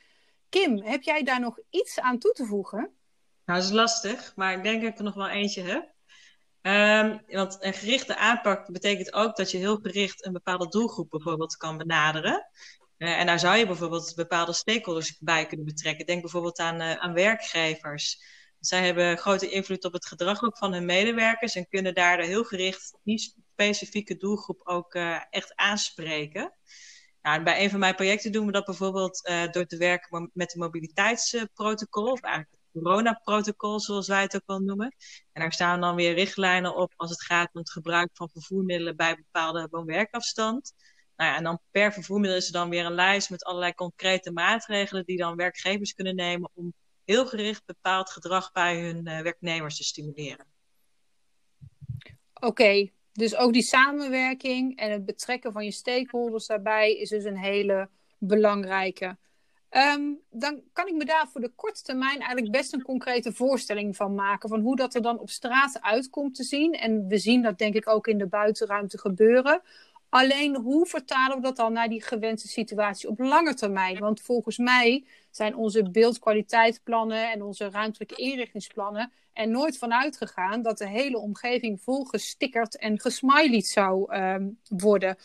Kim, 0.48 0.82
heb 0.82 1.02
jij 1.02 1.22
daar 1.22 1.40
nog 1.40 1.58
iets 1.70 2.00
aan 2.00 2.18
toe 2.18 2.32
te 2.32 2.44
voegen? 2.44 2.78
Nou, 3.44 3.60
dat 3.60 3.68
is 3.68 3.74
lastig, 3.74 4.32
maar 4.36 4.52
ik 4.52 4.62
denk 4.62 4.82
dat 4.82 4.90
ik 4.90 4.98
er 4.98 5.04
nog 5.04 5.14
wel 5.14 5.28
eentje 5.28 5.62
heb. 5.62 5.92
Um, 6.62 7.20
want 7.26 7.56
een 7.60 7.74
gerichte 7.74 8.16
aanpak 8.16 8.72
betekent 8.72 9.12
ook 9.12 9.36
dat 9.36 9.50
je 9.50 9.58
heel 9.58 9.76
gericht 9.76 10.26
een 10.26 10.32
bepaalde 10.32 10.68
doelgroep 10.68 11.10
bijvoorbeeld 11.10 11.56
kan 11.56 11.76
benaderen. 11.76 12.46
Uh, 12.98 13.20
en 13.20 13.26
daar 13.26 13.38
zou 13.38 13.56
je 13.56 13.66
bijvoorbeeld 13.66 14.12
bepaalde 14.16 14.52
stakeholders 14.52 15.18
bij 15.18 15.46
kunnen 15.46 15.66
betrekken. 15.66 16.06
Denk 16.06 16.20
bijvoorbeeld 16.20 16.58
aan, 16.58 16.80
aan 16.80 17.12
werkgevers. 17.12 18.36
Zij 18.60 18.84
hebben 18.84 19.18
grote 19.18 19.50
invloed 19.50 19.84
op 19.84 19.92
het 19.92 20.06
gedrag 20.06 20.42
ook 20.42 20.58
van 20.58 20.72
hun 20.72 20.84
medewerkers 20.84 21.54
en 21.54 21.68
kunnen 21.68 21.94
daar 21.94 22.20
heel 22.20 22.44
gericht 22.44 22.98
die 23.02 23.34
specifieke 23.52 24.16
doelgroep 24.16 24.60
ook 24.64 24.94
uh, 24.94 25.20
echt 25.30 25.54
aanspreken. 25.54 26.52
Nou, 27.22 27.42
bij 27.42 27.62
een 27.62 27.70
van 27.70 27.78
mijn 27.78 27.94
projecten 27.94 28.32
doen 28.32 28.46
we 28.46 28.52
dat 28.52 28.64
bijvoorbeeld 28.64 29.30
door 29.50 29.66
te 29.66 29.76
werken 29.76 30.30
met 30.34 30.50
de 30.50 30.58
mobiliteitsprotocol, 30.58 32.10
of 32.10 32.20
eigenlijk 32.20 32.62
coronaprotocol, 32.72 33.80
zoals 33.80 34.08
wij 34.08 34.22
het 34.22 34.34
ook 34.34 34.46
wel 34.46 34.58
noemen. 34.58 34.94
En 35.32 35.42
daar 35.42 35.52
staan 35.52 35.80
dan 35.80 35.94
weer 35.94 36.14
richtlijnen 36.14 36.76
op 36.76 36.92
als 36.96 37.10
het 37.10 37.22
gaat 37.22 37.50
om 37.52 37.60
het 37.60 37.70
gebruik 37.70 38.10
van 38.12 38.30
vervoermiddelen 38.30 38.96
bij 38.96 39.16
bepaalde 39.16 39.68
woon-werkafstand. 39.70 40.72
Nou 41.16 41.30
ja, 41.30 41.36
en 41.36 41.44
dan 41.44 41.60
per 41.70 41.92
vervoermiddel 41.92 42.38
is 42.38 42.46
er 42.46 42.52
dan 42.52 42.68
weer 42.68 42.84
een 42.84 42.94
lijst 42.94 43.30
met 43.30 43.44
allerlei 43.44 43.74
concrete 43.74 44.32
maatregelen 44.32 45.04
die 45.04 45.16
dan 45.16 45.36
werkgevers 45.36 45.94
kunnen 45.94 46.14
nemen 46.14 46.50
om 46.54 46.74
heel 47.08 47.26
gericht 47.26 47.66
bepaald 47.66 48.10
gedrag 48.10 48.52
bij 48.52 48.80
hun 48.80 49.06
uh, 49.06 49.20
werknemers 49.20 49.76
te 49.76 49.84
stimuleren. 49.84 50.46
Oké, 52.40 52.90
dus 53.12 53.36
ook 53.36 53.52
die 53.52 53.62
samenwerking 53.62 54.76
en 54.76 54.90
het 54.90 55.04
betrekken 55.04 55.52
van 55.52 55.64
je 55.64 55.70
stakeholders 55.70 56.46
daarbij 56.46 56.96
is 56.96 57.08
dus 57.08 57.24
een 57.24 57.38
hele 57.38 57.88
belangrijke. 58.18 59.16
Um, 59.70 60.20
dan 60.30 60.62
kan 60.72 60.86
ik 60.86 60.94
me 60.94 61.04
daar 61.04 61.28
voor 61.28 61.40
de 61.40 61.52
korte 61.54 61.82
termijn 61.82 62.18
eigenlijk 62.18 62.52
best 62.52 62.72
een 62.72 62.82
concrete 62.82 63.32
voorstelling 63.32 63.96
van 63.96 64.14
maken. 64.14 64.48
Van 64.48 64.60
hoe 64.60 64.76
dat 64.76 64.94
er 64.94 65.02
dan 65.02 65.18
op 65.18 65.30
straat 65.30 65.80
uitkomt 65.80 66.34
te 66.34 66.44
zien. 66.44 66.72
En 66.72 67.06
we 67.06 67.18
zien 67.18 67.42
dat 67.42 67.58
denk 67.58 67.74
ik 67.74 67.88
ook 67.88 68.06
in 68.06 68.18
de 68.18 68.26
buitenruimte 68.26 68.98
gebeuren. 68.98 69.62
Alleen 70.08 70.56
hoe 70.56 70.86
vertalen 70.86 71.36
we 71.36 71.42
dat 71.42 71.56
dan 71.56 71.72
naar 71.72 71.88
die 71.88 72.02
gewenste 72.02 72.48
situatie 72.48 73.08
op 73.08 73.18
lange 73.18 73.54
termijn? 73.54 73.98
Want 73.98 74.20
volgens 74.20 74.58
mij 74.58 75.04
zijn 75.38 75.56
onze 75.56 75.90
beeldkwaliteitsplannen 75.90 77.30
en 77.30 77.42
onze 77.42 77.70
ruimtelijke 77.70 78.14
inrichtingsplannen 78.14 79.12
er 79.32 79.48
nooit 79.48 79.78
van 79.78 79.92
uitgegaan 79.92 80.62
dat 80.62 80.78
de 80.78 80.88
hele 80.88 81.18
omgeving 81.18 81.80
vol 81.80 82.04
gestickerd 82.04 82.76
en 82.76 83.00
gesmileyed 83.00 83.66
zou 83.66 84.16
um, 84.16 84.58
worden. 84.68 85.16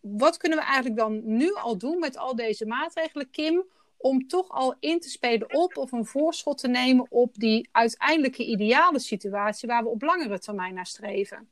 Wat 0.00 0.36
kunnen 0.36 0.58
we 0.58 0.64
eigenlijk 0.64 0.96
dan 0.96 1.20
nu 1.24 1.54
al 1.54 1.78
doen 1.78 1.98
met 1.98 2.16
al 2.16 2.36
deze 2.36 2.66
maatregelen, 2.66 3.30
Kim, 3.30 3.64
om 3.96 4.28
toch 4.28 4.48
al 4.48 4.74
in 4.80 5.00
te 5.00 5.08
spelen 5.08 5.54
op 5.54 5.76
of 5.76 5.92
een 5.92 6.06
voorschot 6.06 6.58
te 6.58 6.68
nemen 6.68 7.06
op 7.10 7.34
die 7.34 7.68
uiteindelijke 7.72 8.44
ideale 8.44 8.98
situatie 8.98 9.68
waar 9.68 9.82
we 9.82 9.88
op 9.88 10.02
langere 10.02 10.38
termijn 10.38 10.74
naar 10.74 10.86
streven. 10.86 11.48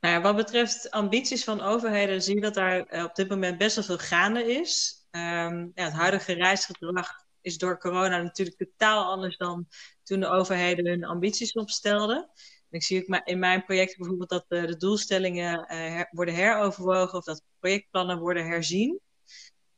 Nou 0.00 0.14
ja, 0.14 0.20
wat 0.20 0.36
betreft 0.36 0.90
ambities 0.90 1.44
van 1.44 1.60
overheden 1.60 2.22
zie 2.22 2.34
je 2.34 2.40
dat 2.40 2.54
daar 2.54 2.86
eh, 2.86 3.04
op 3.04 3.14
dit 3.14 3.28
moment 3.28 3.58
best 3.58 3.76
wel 3.76 3.84
veel 3.84 3.98
gaande 3.98 4.54
is. 4.60 5.02
Um, 5.10 5.72
ja, 5.74 5.84
het 5.84 5.92
huidige 5.92 6.32
reisgedrag 6.32 7.23
is 7.44 7.58
door 7.58 7.78
corona 7.78 8.22
natuurlijk 8.22 8.56
totaal 8.56 9.04
anders 9.04 9.36
dan 9.36 9.68
toen 10.02 10.20
de 10.20 10.26
overheden 10.26 10.86
hun 10.86 11.04
ambities 11.04 11.52
opstelden. 11.52 12.30
ik 12.70 12.82
zie 12.82 13.02
ook 13.02 13.20
in 13.24 13.38
mijn 13.38 13.64
project 13.64 13.96
bijvoorbeeld 13.96 14.28
dat 14.28 14.44
de, 14.48 14.66
de 14.66 14.76
doelstellingen 14.76 15.72
uh, 15.72 16.02
worden 16.10 16.34
heroverwogen 16.34 17.18
of 17.18 17.24
dat 17.24 17.42
projectplannen 17.58 18.18
worden 18.18 18.46
herzien. 18.46 19.00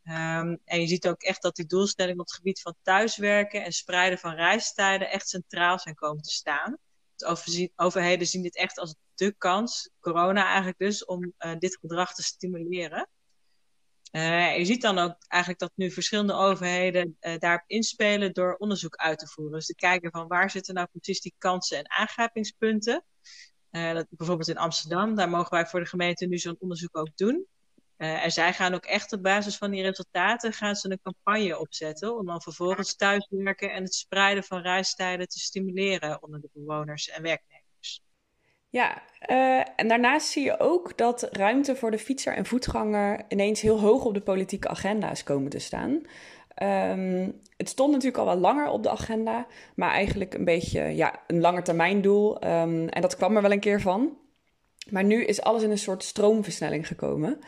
Um, 0.05 0.61
en 0.65 0.81
je 0.81 0.87
ziet 0.87 1.09
ook 1.09 1.23
echt 1.23 1.43
dat 1.43 1.57
die 1.57 1.67
doelstellingen 1.67 2.21
op 2.21 2.27
het 2.27 2.35
gebied 2.35 2.61
van 2.61 2.75
thuiswerken 2.83 3.65
en 3.65 3.73
spreiden 3.73 4.19
van 4.19 4.35
reistijden 4.35 5.11
echt 5.11 5.29
centraal 5.29 5.79
zijn 5.79 5.95
komen 5.95 6.23
te 6.23 6.31
staan. 6.31 6.79
De 7.17 7.71
overheden 7.77 8.27
zien 8.27 8.43
dit 8.43 8.57
echt 8.57 8.79
als 8.79 8.95
de 9.15 9.35
kans, 9.39 9.91
corona 10.01 10.47
eigenlijk 10.47 10.79
dus, 10.79 11.05
om 11.05 11.33
uh, 11.39 11.55
dit 11.59 11.79
gedrag 11.81 12.15
te 12.15 12.23
stimuleren. 12.23 13.09
Uh, 14.17 14.57
je 14.57 14.65
ziet 14.65 14.83
dan 14.83 14.99
ook 14.99 15.17
eigenlijk 15.29 15.61
dat 15.61 15.73
nu 15.75 15.91
verschillende 15.91 16.33
overheden 16.33 17.17
uh, 17.21 17.39
daarop 17.39 17.65
inspelen 17.67 18.33
door 18.33 18.55
onderzoek 18.55 18.97
uit 18.97 19.19
te 19.19 19.27
voeren. 19.27 19.55
Dus 19.55 19.67
te 19.67 19.75
kijken 19.75 20.11
van 20.11 20.27
waar 20.27 20.51
zitten 20.51 20.75
nou 20.75 20.87
precies 20.93 21.21
die 21.21 21.35
kansen 21.39 21.79
en 21.79 21.91
aangrijpingspunten. 21.91 23.05
dat, 23.71 24.07
bijvoorbeeld 24.11 24.49
in 24.49 24.59
Amsterdam, 24.59 25.15
daar 25.15 25.29
mogen 25.29 25.51
wij 25.51 25.67
voor 25.67 25.81
de 25.81 25.87
gemeente 25.87 26.27
nu 26.27 26.39
zo'n 26.39 26.57
onderzoek 26.59 26.97
ook 26.97 27.17
doen. 27.17 27.47
En 27.97 28.31
zij 28.31 28.53
gaan 28.53 28.75
ook 28.75 28.85
echt 28.85 29.13
op 29.13 29.23
basis 29.23 29.57
van 29.57 29.71
die 29.71 29.83
resultaten 29.83 30.53
gaan 30.53 30.77
ze 30.77 30.91
een 30.91 31.01
campagne 31.03 31.59
opzetten 31.59 32.19
om 32.19 32.27
dan 32.27 32.43
vervolgens 32.43 32.97
thuiswerken 32.97 33.73
en 33.73 33.83
het 33.83 33.95
spreiden 33.95 34.45
van 34.45 34.61
reistijden 34.61 35.29
te 35.29 35.39
stimuleren 35.39 36.23
onder 36.23 36.41
de 36.41 36.51
bewoners 36.53 37.09
en 37.09 37.23
werknemers. 37.23 37.56
Ja, 38.69 39.03
uh, 39.31 39.65
en 39.77 39.89
daarnaast 39.89 40.29
zie 40.29 40.45
je 40.45 40.61
ook 40.61 40.97
dat 40.97 41.29
ruimte 41.31 41.77
voor 41.77 41.91
de 41.91 41.99
fietser 41.99 42.35
en 42.35 42.47
voetganger 42.47 43.21
ineens 43.29 43.61
heel 43.61 43.81
hoog 43.81 44.05
op 44.05 44.15
de 44.15 44.21
politieke 44.21 44.69
agenda 44.69 45.11
is 45.11 45.23
komen 45.23 45.51
te 45.51 45.59
staan. 45.59 46.03
Um, 46.63 47.41
het 47.57 47.69
stond 47.69 47.93
natuurlijk 47.93 48.19
al 48.19 48.27
wel 48.27 48.37
langer 48.37 48.69
op 48.69 48.83
de 48.83 48.91
agenda, 48.91 49.47
maar 49.75 49.91
eigenlijk 49.91 50.35
een 50.35 50.45
beetje 50.45 50.83
ja, 50.83 51.15
een 51.27 51.41
langetermijndoel. 51.41 52.45
Um, 52.45 52.89
en 52.89 53.03
dat 53.03 53.17
kwam 53.17 53.37
er 53.37 53.43
wel 53.43 53.53
een 53.53 53.61
keer 53.61 53.81
van. 53.81 54.17
Maar 54.91 55.05
nu 55.05 55.25
is 55.25 55.43
alles 55.43 55.63
in 55.63 55.71
een 55.71 55.79
soort 55.79 56.03
stroomversnelling 56.03 56.87
gekomen. 56.87 57.39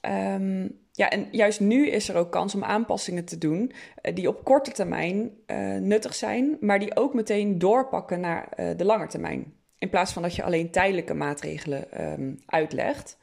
Um, 0.00 0.84
ja, 0.92 1.10
en 1.10 1.28
juist 1.30 1.60
nu 1.60 1.88
is 1.88 2.08
er 2.08 2.16
ook 2.16 2.32
kans 2.32 2.54
om 2.54 2.64
aanpassingen 2.64 3.24
te 3.24 3.38
doen 3.38 3.72
uh, 4.02 4.14
die 4.14 4.28
op 4.28 4.44
korte 4.44 4.72
termijn 4.72 5.30
uh, 5.46 5.76
nuttig 5.76 6.14
zijn, 6.14 6.56
maar 6.60 6.78
die 6.78 6.96
ook 6.96 7.14
meteen 7.14 7.58
doorpakken 7.58 8.20
naar 8.20 8.48
de 8.76 8.84
lange 8.84 9.06
termijn. 9.06 9.54
In 9.78 9.90
plaats 9.90 10.12
van 10.12 10.22
dat 10.22 10.34
je 10.34 10.42
alleen 10.42 10.70
tijdelijke 10.70 11.14
maatregelen 11.14 12.12
um, 12.12 12.38
uitlegt. 12.46 13.18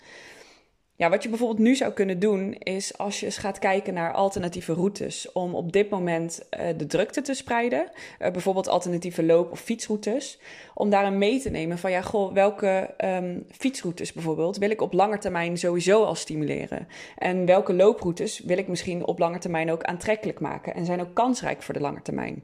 Ja, 0.96 1.10
wat 1.10 1.24
je 1.24 1.30
bijvoorbeeld 1.30 1.60
nu 1.60 1.76
zou 1.76 1.94
kunnen 1.94 2.20
doen, 2.20 2.54
is 2.54 2.98
als 2.98 3.20
je 3.20 3.26
eens 3.26 3.38
gaat 3.38 3.60
kijken 3.60 3.94
naar 3.94 4.14
alternatieve 4.14 4.74
routes 4.74 5.32
om 5.32 5.56
op 5.56 5.72
dit 5.72 5.90
moment 5.90 6.42
uh, 6.60 6.68
de 6.78 6.86
drukte 6.86 7.22
te 7.22 7.34
spreiden. 7.34 7.92
Uh, 8.20 8.32
bijvoorbeeld 8.32 8.68
alternatieve 8.68 9.24
loop- 9.24 9.52
of 9.52 9.60
fietsroutes. 9.60 10.40
Om 10.74 10.90
daarin 10.90 11.18
mee 11.18 11.40
te 11.40 11.50
nemen 11.50 11.78
van 11.78 11.92
ja, 11.92 12.02
goh, 12.02 12.34
welke 12.34 12.94
um, 13.06 13.46
fietsroutes 13.52 14.14
bijvoorbeeld 14.14 14.58
wil 14.58 14.70
ik 14.70 14.82
op 14.82 14.94
lange 14.94 15.18
termijn 15.18 15.58
sowieso 15.58 16.04
al 16.04 16.16
stimuleren. 16.16 16.88
En 17.18 17.46
welke 17.46 17.74
looproutes 17.74 18.40
wil 18.40 18.58
ik 18.58 18.68
misschien 18.68 19.06
op 19.06 19.20
lange 19.20 19.40
termijn 19.40 19.72
ook 19.72 19.84
aantrekkelijk 19.84 20.40
maken 20.40 20.74
en 20.74 20.86
zijn 20.86 21.02
ook 21.02 21.14
kansrijk 21.14 21.62
voor 21.62 21.74
de 21.74 21.80
lange 21.80 22.02
termijn. 22.02 22.44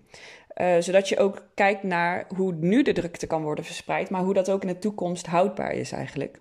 Uh, 0.61 0.75
zodat 0.79 1.09
je 1.09 1.17
ook 1.17 1.43
kijkt 1.53 1.83
naar 1.83 2.25
hoe 2.35 2.53
nu 2.53 2.81
de 2.81 2.91
drukte 2.91 3.27
kan 3.27 3.43
worden 3.43 3.65
verspreid, 3.65 4.09
maar 4.09 4.21
hoe 4.21 4.33
dat 4.33 4.51
ook 4.51 4.61
in 4.61 4.67
de 4.67 4.79
toekomst 4.79 5.25
houdbaar 5.25 5.71
is 5.71 5.91
eigenlijk. 5.91 6.39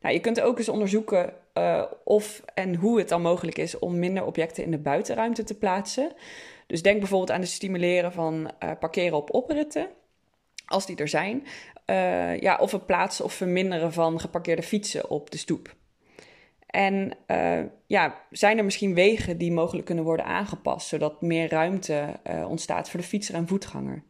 Nou, 0.00 0.14
je 0.14 0.20
kunt 0.20 0.40
ook 0.40 0.58
eens 0.58 0.68
onderzoeken 0.68 1.32
uh, 1.54 1.82
of 2.04 2.42
en 2.54 2.74
hoe 2.74 2.98
het 2.98 3.08
dan 3.08 3.22
mogelijk 3.22 3.58
is 3.58 3.78
om 3.78 3.98
minder 3.98 4.24
objecten 4.24 4.64
in 4.64 4.70
de 4.70 4.78
buitenruimte 4.78 5.44
te 5.44 5.58
plaatsen. 5.58 6.12
Dus 6.66 6.82
denk 6.82 6.98
bijvoorbeeld 6.98 7.30
aan 7.30 7.40
het 7.40 7.48
stimuleren 7.48 8.12
van 8.12 8.50
uh, 8.64 8.70
parkeren 8.80 9.16
op 9.16 9.34
opritten, 9.34 9.88
als 10.66 10.86
die 10.86 10.96
er 10.96 11.08
zijn. 11.08 11.46
Ja, 12.40 12.58
of 12.60 12.72
het 12.72 12.86
plaatsen 12.86 13.24
of 13.24 13.32
verminderen 13.32 13.92
van 13.92 14.20
geparkeerde 14.20 14.62
fietsen 14.62 15.10
op 15.10 15.30
de 15.30 15.38
stoep. 15.38 15.74
En 16.74 17.16
uh, 17.26 17.64
ja, 17.86 18.20
zijn 18.30 18.58
er 18.58 18.64
misschien 18.64 18.94
wegen 18.94 19.38
die 19.38 19.52
mogelijk 19.52 19.86
kunnen 19.86 20.04
worden 20.04 20.26
aangepast, 20.26 20.88
zodat 20.88 21.22
meer 21.22 21.48
ruimte 21.48 22.20
uh, 22.30 22.48
ontstaat 22.48 22.90
voor 22.90 23.00
de 23.00 23.06
fietser 23.06 23.34
en 23.34 23.48
voetganger? 23.48 24.02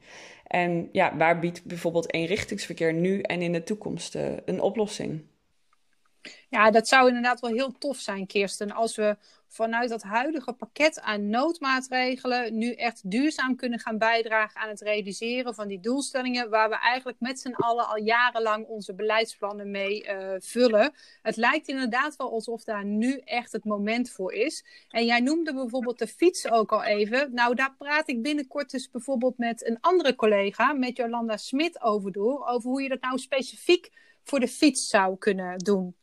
En 0.47 0.89
ja, 0.93 1.17
waar 1.17 1.39
biedt 1.39 1.65
bijvoorbeeld 1.65 2.13
eenrichtingsverkeer 2.13 2.93
nu 2.93 3.21
en 3.21 3.43
in 3.43 3.53
de 3.53 3.63
toekomst 3.63 4.15
uh, 4.15 4.23
een 4.45 4.61
oplossing? 4.61 5.23
Ja, 6.49 6.71
dat 6.71 6.89
zou 6.89 7.09
inderdaad 7.09 7.41
wel 7.41 7.51
heel 7.51 7.73
tof 7.79 7.97
zijn, 7.97 8.27
Kirsten. 8.27 8.73
Als 8.73 8.97
we 8.97 9.17
vanuit 9.55 9.89
dat 9.89 10.03
huidige 10.03 10.53
pakket 10.53 11.01
aan 11.01 11.29
noodmaatregelen 11.29 12.59
nu 12.59 12.73
echt 12.73 13.11
duurzaam 13.11 13.57
kunnen 13.57 13.79
gaan 13.79 13.99
bijdragen 13.99 14.61
aan 14.61 14.69
het 14.69 14.81
realiseren 14.81 15.55
van 15.55 15.69
die 15.69 15.81
doelstellingen, 15.81 16.51
waar 16.51 16.69
we 16.69 16.79
eigenlijk 16.79 17.21
met 17.21 17.41
z'n 17.41 17.53
allen 17.53 17.89
al 17.89 17.99
jarenlang 17.99 18.67
onze 18.67 18.95
beleidsplannen 18.95 19.71
mee 19.71 20.05
uh, 20.05 20.35
vullen. 20.39 20.93
Het 21.23 21.37
lijkt 21.37 21.69
inderdaad 21.69 22.17
wel 22.17 22.31
alsof 22.31 22.65
daar 22.65 22.85
nu 22.85 23.19
echt 23.25 23.53
het 23.53 23.65
moment 23.65 24.11
voor 24.11 24.33
is. 24.33 24.65
En 24.89 25.05
jij 25.05 25.21
noemde 25.21 25.55
bijvoorbeeld 25.55 25.99
de 25.99 26.07
fiets 26.07 26.51
ook 26.51 26.73
al 26.73 26.85
even. 26.85 27.35
Nou, 27.35 27.55
daar 27.55 27.75
praat 27.79 28.09
ik 28.09 28.23
binnenkort 28.23 28.71
dus 28.71 28.91
bijvoorbeeld 28.91 29.39
met 29.39 29.67
een 29.67 29.79
andere 29.81 30.15
collega, 30.15 30.73
met 30.73 30.97
Jolanda 30.97 31.37
Smit, 31.37 31.83
over 31.83 32.13
door, 32.13 32.47
over 32.47 32.71
hoe 32.71 32.83
je 32.83 32.89
dat 32.89 33.01
nou 33.01 33.19
specifiek 33.19 33.91
voor 34.25 34.41
de 34.41 34.49
fiets 34.49 34.89
zou 34.89 35.19
kunnen 35.19 35.59
doen. 35.59 35.97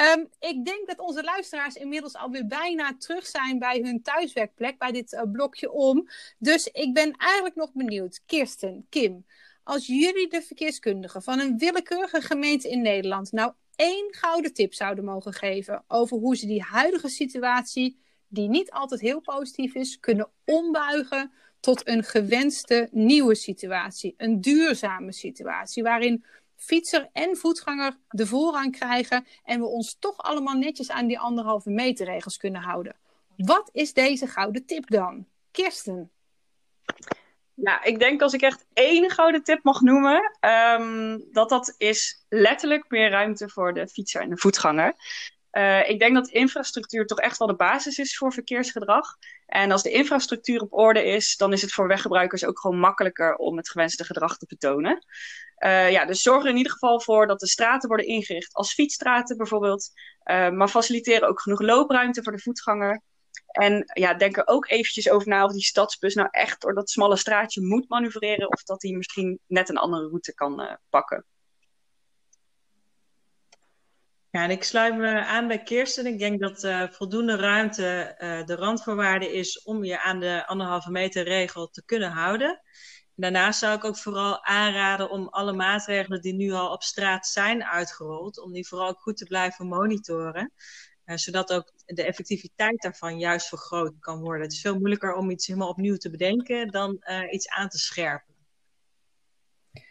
Um, 0.00 0.28
ik 0.38 0.64
denk 0.64 0.86
dat 0.86 0.98
onze 0.98 1.22
luisteraars 1.22 1.74
inmiddels 1.74 2.14
alweer 2.14 2.46
bijna 2.46 2.96
terug 2.98 3.26
zijn 3.26 3.58
bij 3.58 3.80
hun 3.82 4.02
thuiswerkplek, 4.02 4.78
bij 4.78 4.92
dit 4.92 5.12
uh, 5.12 5.22
blokje 5.32 5.70
om. 5.70 6.08
Dus 6.38 6.66
ik 6.66 6.94
ben 6.94 7.12
eigenlijk 7.16 7.54
nog 7.54 7.72
benieuwd. 7.72 8.22
Kirsten, 8.26 8.86
Kim, 8.88 9.24
als 9.62 9.86
jullie 9.86 10.28
de 10.28 10.42
verkeerskundigen 10.42 11.22
van 11.22 11.38
een 11.38 11.58
willekeurige 11.58 12.20
gemeente 12.20 12.68
in 12.68 12.82
Nederland 12.82 13.32
nou 13.32 13.52
één 13.76 14.14
gouden 14.14 14.52
tip 14.52 14.74
zouden 14.74 15.04
mogen 15.04 15.32
geven 15.32 15.84
over 15.88 16.16
hoe 16.16 16.36
ze 16.36 16.46
die 16.46 16.62
huidige 16.62 17.08
situatie, 17.08 18.00
die 18.28 18.48
niet 18.48 18.70
altijd 18.70 19.00
heel 19.00 19.20
positief 19.20 19.74
is, 19.74 20.00
kunnen 20.00 20.30
ombuigen 20.44 21.32
tot 21.60 21.88
een 21.88 22.04
gewenste 22.04 22.88
nieuwe 22.90 23.34
situatie, 23.34 24.14
een 24.16 24.40
duurzame 24.40 25.12
situatie, 25.12 25.82
waarin 25.82 26.24
fietser 26.60 27.08
en 27.12 27.36
voetganger 27.36 27.96
de 28.08 28.26
voorrang 28.26 28.78
krijgen 28.78 29.26
en 29.44 29.60
we 29.60 29.66
ons 29.66 29.96
toch 29.98 30.16
allemaal 30.16 30.54
netjes 30.54 30.90
aan 30.90 31.06
die 31.06 31.18
anderhalve 31.18 31.70
meter 31.70 32.06
regels 32.06 32.36
kunnen 32.36 32.60
houden. 32.60 32.96
Wat 33.36 33.70
is 33.72 33.92
deze 33.92 34.26
gouden 34.26 34.66
tip 34.66 34.90
dan? 34.90 35.26
Kirsten? 35.50 36.10
Ja, 37.54 37.84
ik 37.84 37.98
denk 37.98 38.22
als 38.22 38.32
ik 38.32 38.42
echt 38.42 38.66
één 38.72 39.10
gouden 39.10 39.42
tip 39.42 39.62
mag 39.62 39.80
noemen, 39.80 40.38
um, 40.80 41.24
dat 41.32 41.48
dat 41.48 41.74
is 41.78 42.24
letterlijk 42.28 42.84
meer 42.88 43.10
ruimte 43.10 43.48
voor 43.48 43.74
de 43.74 43.88
fietser 43.88 44.20
en 44.20 44.30
de 44.30 44.36
voetganger. 44.36 44.94
Uh, 45.52 45.88
ik 45.88 45.98
denk 45.98 46.14
dat 46.14 46.28
infrastructuur 46.28 47.06
toch 47.06 47.18
echt 47.18 47.38
wel 47.38 47.48
de 47.48 47.54
basis 47.54 47.98
is 47.98 48.16
voor 48.16 48.32
verkeersgedrag. 48.32 49.16
En 49.46 49.70
als 49.70 49.82
de 49.82 49.90
infrastructuur 49.90 50.60
op 50.60 50.72
orde 50.72 51.04
is, 51.04 51.36
dan 51.36 51.52
is 51.52 51.62
het 51.62 51.72
voor 51.72 51.88
weggebruikers 51.88 52.44
ook 52.44 52.60
gewoon 52.60 52.78
makkelijker 52.78 53.36
om 53.36 53.56
het 53.56 53.70
gewenste 53.70 54.04
gedrag 54.04 54.36
te 54.36 54.46
betonen. 54.48 55.04
Uh, 55.58 55.90
ja, 55.90 56.04
dus 56.04 56.22
zorg 56.22 56.42
er 56.44 56.50
in 56.50 56.56
ieder 56.56 56.72
geval 56.72 57.00
voor 57.00 57.26
dat 57.26 57.40
de 57.40 57.48
straten 57.48 57.88
worden 57.88 58.06
ingericht 58.06 58.54
als 58.54 58.72
fietsstraten 58.72 59.36
bijvoorbeeld. 59.36 59.90
Uh, 60.24 60.50
maar 60.50 60.68
faciliteren 60.68 61.28
ook 61.28 61.40
genoeg 61.40 61.60
loopruimte 61.60 62.22
voor 62.22 62.32
de 62.32 62.42
voetganger. 62.42 63.02
En 63.46 63.90
ja, 63.92 64.14
denk 64.14 64.36
er 64.36 64.46
ook 64.46 64.68
eventjes 64.68 65.10
over 65.10 65.28
na 65.28 65.44
of 65.44 65.52
die 65.52 65.64
stadsbus 65.64 66.14
nou 66.14 66.28
echt 66.30 66.60
door 66.60 66.74
dat 66.74 66.90
smalle 66.90 67.16
straatje 67.16 67.62
moet 67.62 67.88
manoeuvreren. 67.88 68.48
Of 68.52 68.62
dat 68.62 68.82
hij 68.82 68.92
misschien 68.92 69.38
net 69.46 69.68
een 69.68 69.76
andere 69.76 70.08
route 70.08 70.34
kan 70.34 70.78
pakken. 70.90 71.24
Ja, 74.30 74.42
en 74.42 74.50
ik 74.50 74.64
sluit 74.64 74.96
me 74.96 75.24
aan 75.24 75.48
bij 75.48 75.62
Kirsten. 75.62 76.06
Ik 76.06 76.18
denk 76.18 76.40
dat 76.40 76.64
uh, 76.64 76.88
voldoende 76.90 77.36
ruimte 77.36 78.16
uh, 78.18 78.44
de 78.44 78.54
randvoorwaarde 78.54 79.32
is 79.32 79.62
om 79.62 79.84
je 79.84 80.00
aan 80.00 80.20
de 80.20 80.46
anderhalve 80.46 80.90
meter 80.90 81.24
regel 81.24 81.68
te 81.68 81.84
kunnen 81.84 82.10
houden. 82.10 82.62
Daarnaast 83.14 83.58
zou 83.58 83.76
ik 83.76 83.84
ook 83.84 83.96
vooral 83.96 84.44
aanraden 84.44 85.10
om 85.10 85.28
alle 85.28 85.52
maatregelen 85.52 86.20
die 86.20 86.34
nu 86.34 86.52
al 86.52 86.72
op 86.72 86.82
straat 86.82 87.26
zijn 87.26 87.64
uitgerold, 87.64 88.40
om 88.40 88.52
die 88.52 88.68
vooral 88.68 88.88
ook 88.88 89.00
goed 89.00 89.16
te 89.16 89.24
blijven 89.24 89.66
monitoren. 89.66 90.52
Uh, 91.04 91.16
zodat 91.16 91.52
ook 91.52 91.72
de 91.84 92.04
effectiviteit 92.04 92.82
daarvan 92.82 93.18
juist 93.18 93.48
vergroot 93.48 93.92
kan 94.00 94.20
worden. 94.20 94.42
Het 94.42 94.52
is 94.52 94.60
veel 94.60 94.78
moeilijker 94.78 95.14
om 95.14 95.30
iets 95.30 95.46
helemaal 95.46 95.68
opnieuw 95.68 95.96
te 95.96 96.10
bedenken 96.10 96.68
dan 96.68 97.02
iets 97.30 97.48
aan 97.48 97.68
te 97.68 97.78
scherpen. 97.78 98.34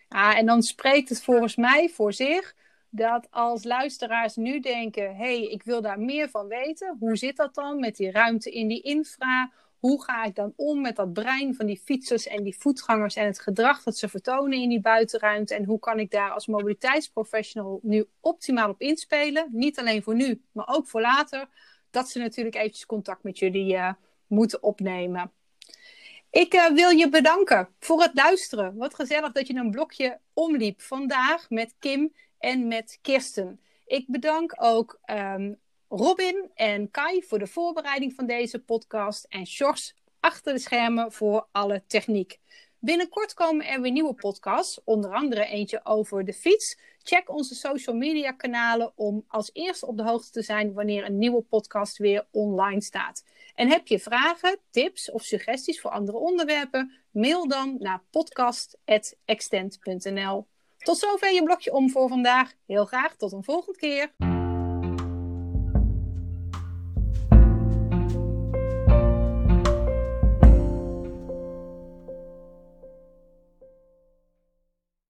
Ah, 0.08 0.38
en 0.38 0.45
dan 0.45 0.62
spreekt 0.62 1.10
het 1.10 1.23
volgens 1.23 1.56
mij 1.56 1.89
voor 1.89 2.13
zich 2.13 2.56
dat 2.89 3.28
als 3.32 3.63
luisteraars 3.63 4.36
nu 4.36 4.60
denken: 4.60 5.15
hey, 5.15 5.43
ik 5.43 5.63
wil 5.63 5.82
daar 5.82 5.99
meer 5.99 6.30
van 6.30 6.47
weten. 6.47 6.95
Hoe 6.99 7.17
zit 7.17 7.36
dat 7.36 7.56
dan 7.56 7.80
met 7.80 7.95
die 7.95 8.12
ruimte 8.12 8.52
in 8.52 8.67
die 8.67 8.82
infra? 8.82 9.52
Hoe 9.80 10.04
ga 10.04 10.23
ik 10.23 10.36
dan 10.36 10.54
om 10.56 10.82
met 10.82 10.95
dat 10.95 11.13
brein 11.13 11.56
van 11.56 11.65
die 11.65 11.82
fietsers 11.84 12.28
en 12.28 12.43
die 12.43 12.58
voetgangers 12.58 13.15
en 13.15 13.25
het 13.25 13.39
gedrag 13.39 13.84
dat 13.84 13.97
ze 13.97 14.10
vertonen 14.10 14.62
in 14.62 14.69
die 14.69 14.82
buitenruimte? 14.82 15.56
En 15.56 15.65
hoe 15.65 15.80
kan 15.80 15.99
ik 15.99 16.12
daar 16.12 16.32
als 16.32 16.47
mobiliteitsprofessional 16.47 17.80
nu 17.84 18.06
optimaal 18.19 18.69
op 18.69 18.82
inspelen? 18.82 19.47
Niet 19.52 19.80
alleen 19.80 20.04
voor 20.04 20.15
nu, 20.15 20.41
maar 20.52 20.67
ook 20.67 20.88
voor 20.88 21.02
later. 21.02 21.47
Dat 21.89 22.10
ze 22.10 22.19
natuurlijk 22.19 22.56
eventjes 22.56 22.86
contact 22.86 23.23
met 23.23 23.39
jullie 23.39 23.73
uh, 23.73 23.93
moeten 24.28 24.63
opnemen. 24.63 25.32
Ik 26.32 26.54
uh, 26.54 26.67
wil 26.67 26.89
je 26.89 27.10
bedanken 27.10 27.69
voor 27.80 28.02
het 28.02 28.12
luisteren. 28.13 28.75
Wat 28.75 28.95
gezellig 28.95 29.32
dat 29.32 29.47
je 29.47 29.56
een 29.56 29.71
blokje 29.71 30.19
omliep 30.34 30.82
vandaag 30.82 31.49
met 31.49 31.75
Kim 31.80 32.13
en 32.39 32.67
met 32.67 32.99
Kirsten. 33.02 33.62
Ik 33.86 34.06
bedank 34.08 34.54
ook 34.58 34.99
um, 35.06 35.60
Robin 35.88 36.52
en 36.54 36.91
Kai 36.91 37.23
voor 37.23 37.39
de 37.39 37.47
voorbereiding 37.47 38.13
van 38.13 38.25
deze 38.25 38.60
podcast 38.60 39.25
en 39.30 39.45
Sjors 39.45 39.95
achter 40.19 40.54
de 40.54 40.60
schermen 40.60 41.12
voor 41.12 41.47
alle 41.52 41.84
techniek. 41.88 42.39
Binnenkort 42.80 43.34
komen 43.34 43.65
er 43.65 43.82
weer 43.82 43.91
nieuwe 43.91 44.13
podcasts, 44.13 44.82
onder 44.84 45.13
andere 45.13 45.45
eentje 45.45 45.86
over 45.86 46.25
de 46.25 46.34
fiets. 46.34 46.80
Check 47.04 47.30
onze 47.30 47.56
social 47.56 47.95
media 47.95 48.32
kanalen 48.32 48.91
om 48.95 49.23
als 49.28 49.49
eerste 49.54 49.88
op 49.88 49.97
de 49.97 50.04
hoogte 50.04 50.32
te 50.32 50.41
zijn 50.41 50.73
wanneer 50.73 51.06
een 51.06 51.17
nieuwe 51.17 51.41
podcast 51.41 51.97
weer 51.97 52.28
online 52.32 52.82
staat. 52.82 53.25
En 53.56 53.69
heb 53.69 53.88
je 53.88 53.99
vragen, 53.99 54.60
tips 54.69 55.12
of 55.12 55.23
suggesties 55.23 55.82
voor 55.82 55.91
andere 55.91 56.17
onderwerpen? 56.17 56.91
Mail 57.12 57.47
dan 57.47 57.75
naar 57.80 58.04
podcast.extend.nl. 58.10 60.47
Tot 60.79 60.97
zover 60.97 61.33
je 61.33 61.43
blokje 61.43 61.73
om 61.73 61.89
voor 61.89 62.09
vandaag. 62.09 62.53
Heel 62.67 62.85
graag 62.85 63.15
tot 63.15 63.31
een 63.31 63.43
volgende 63.43 63.79
keer. 63.79 64.38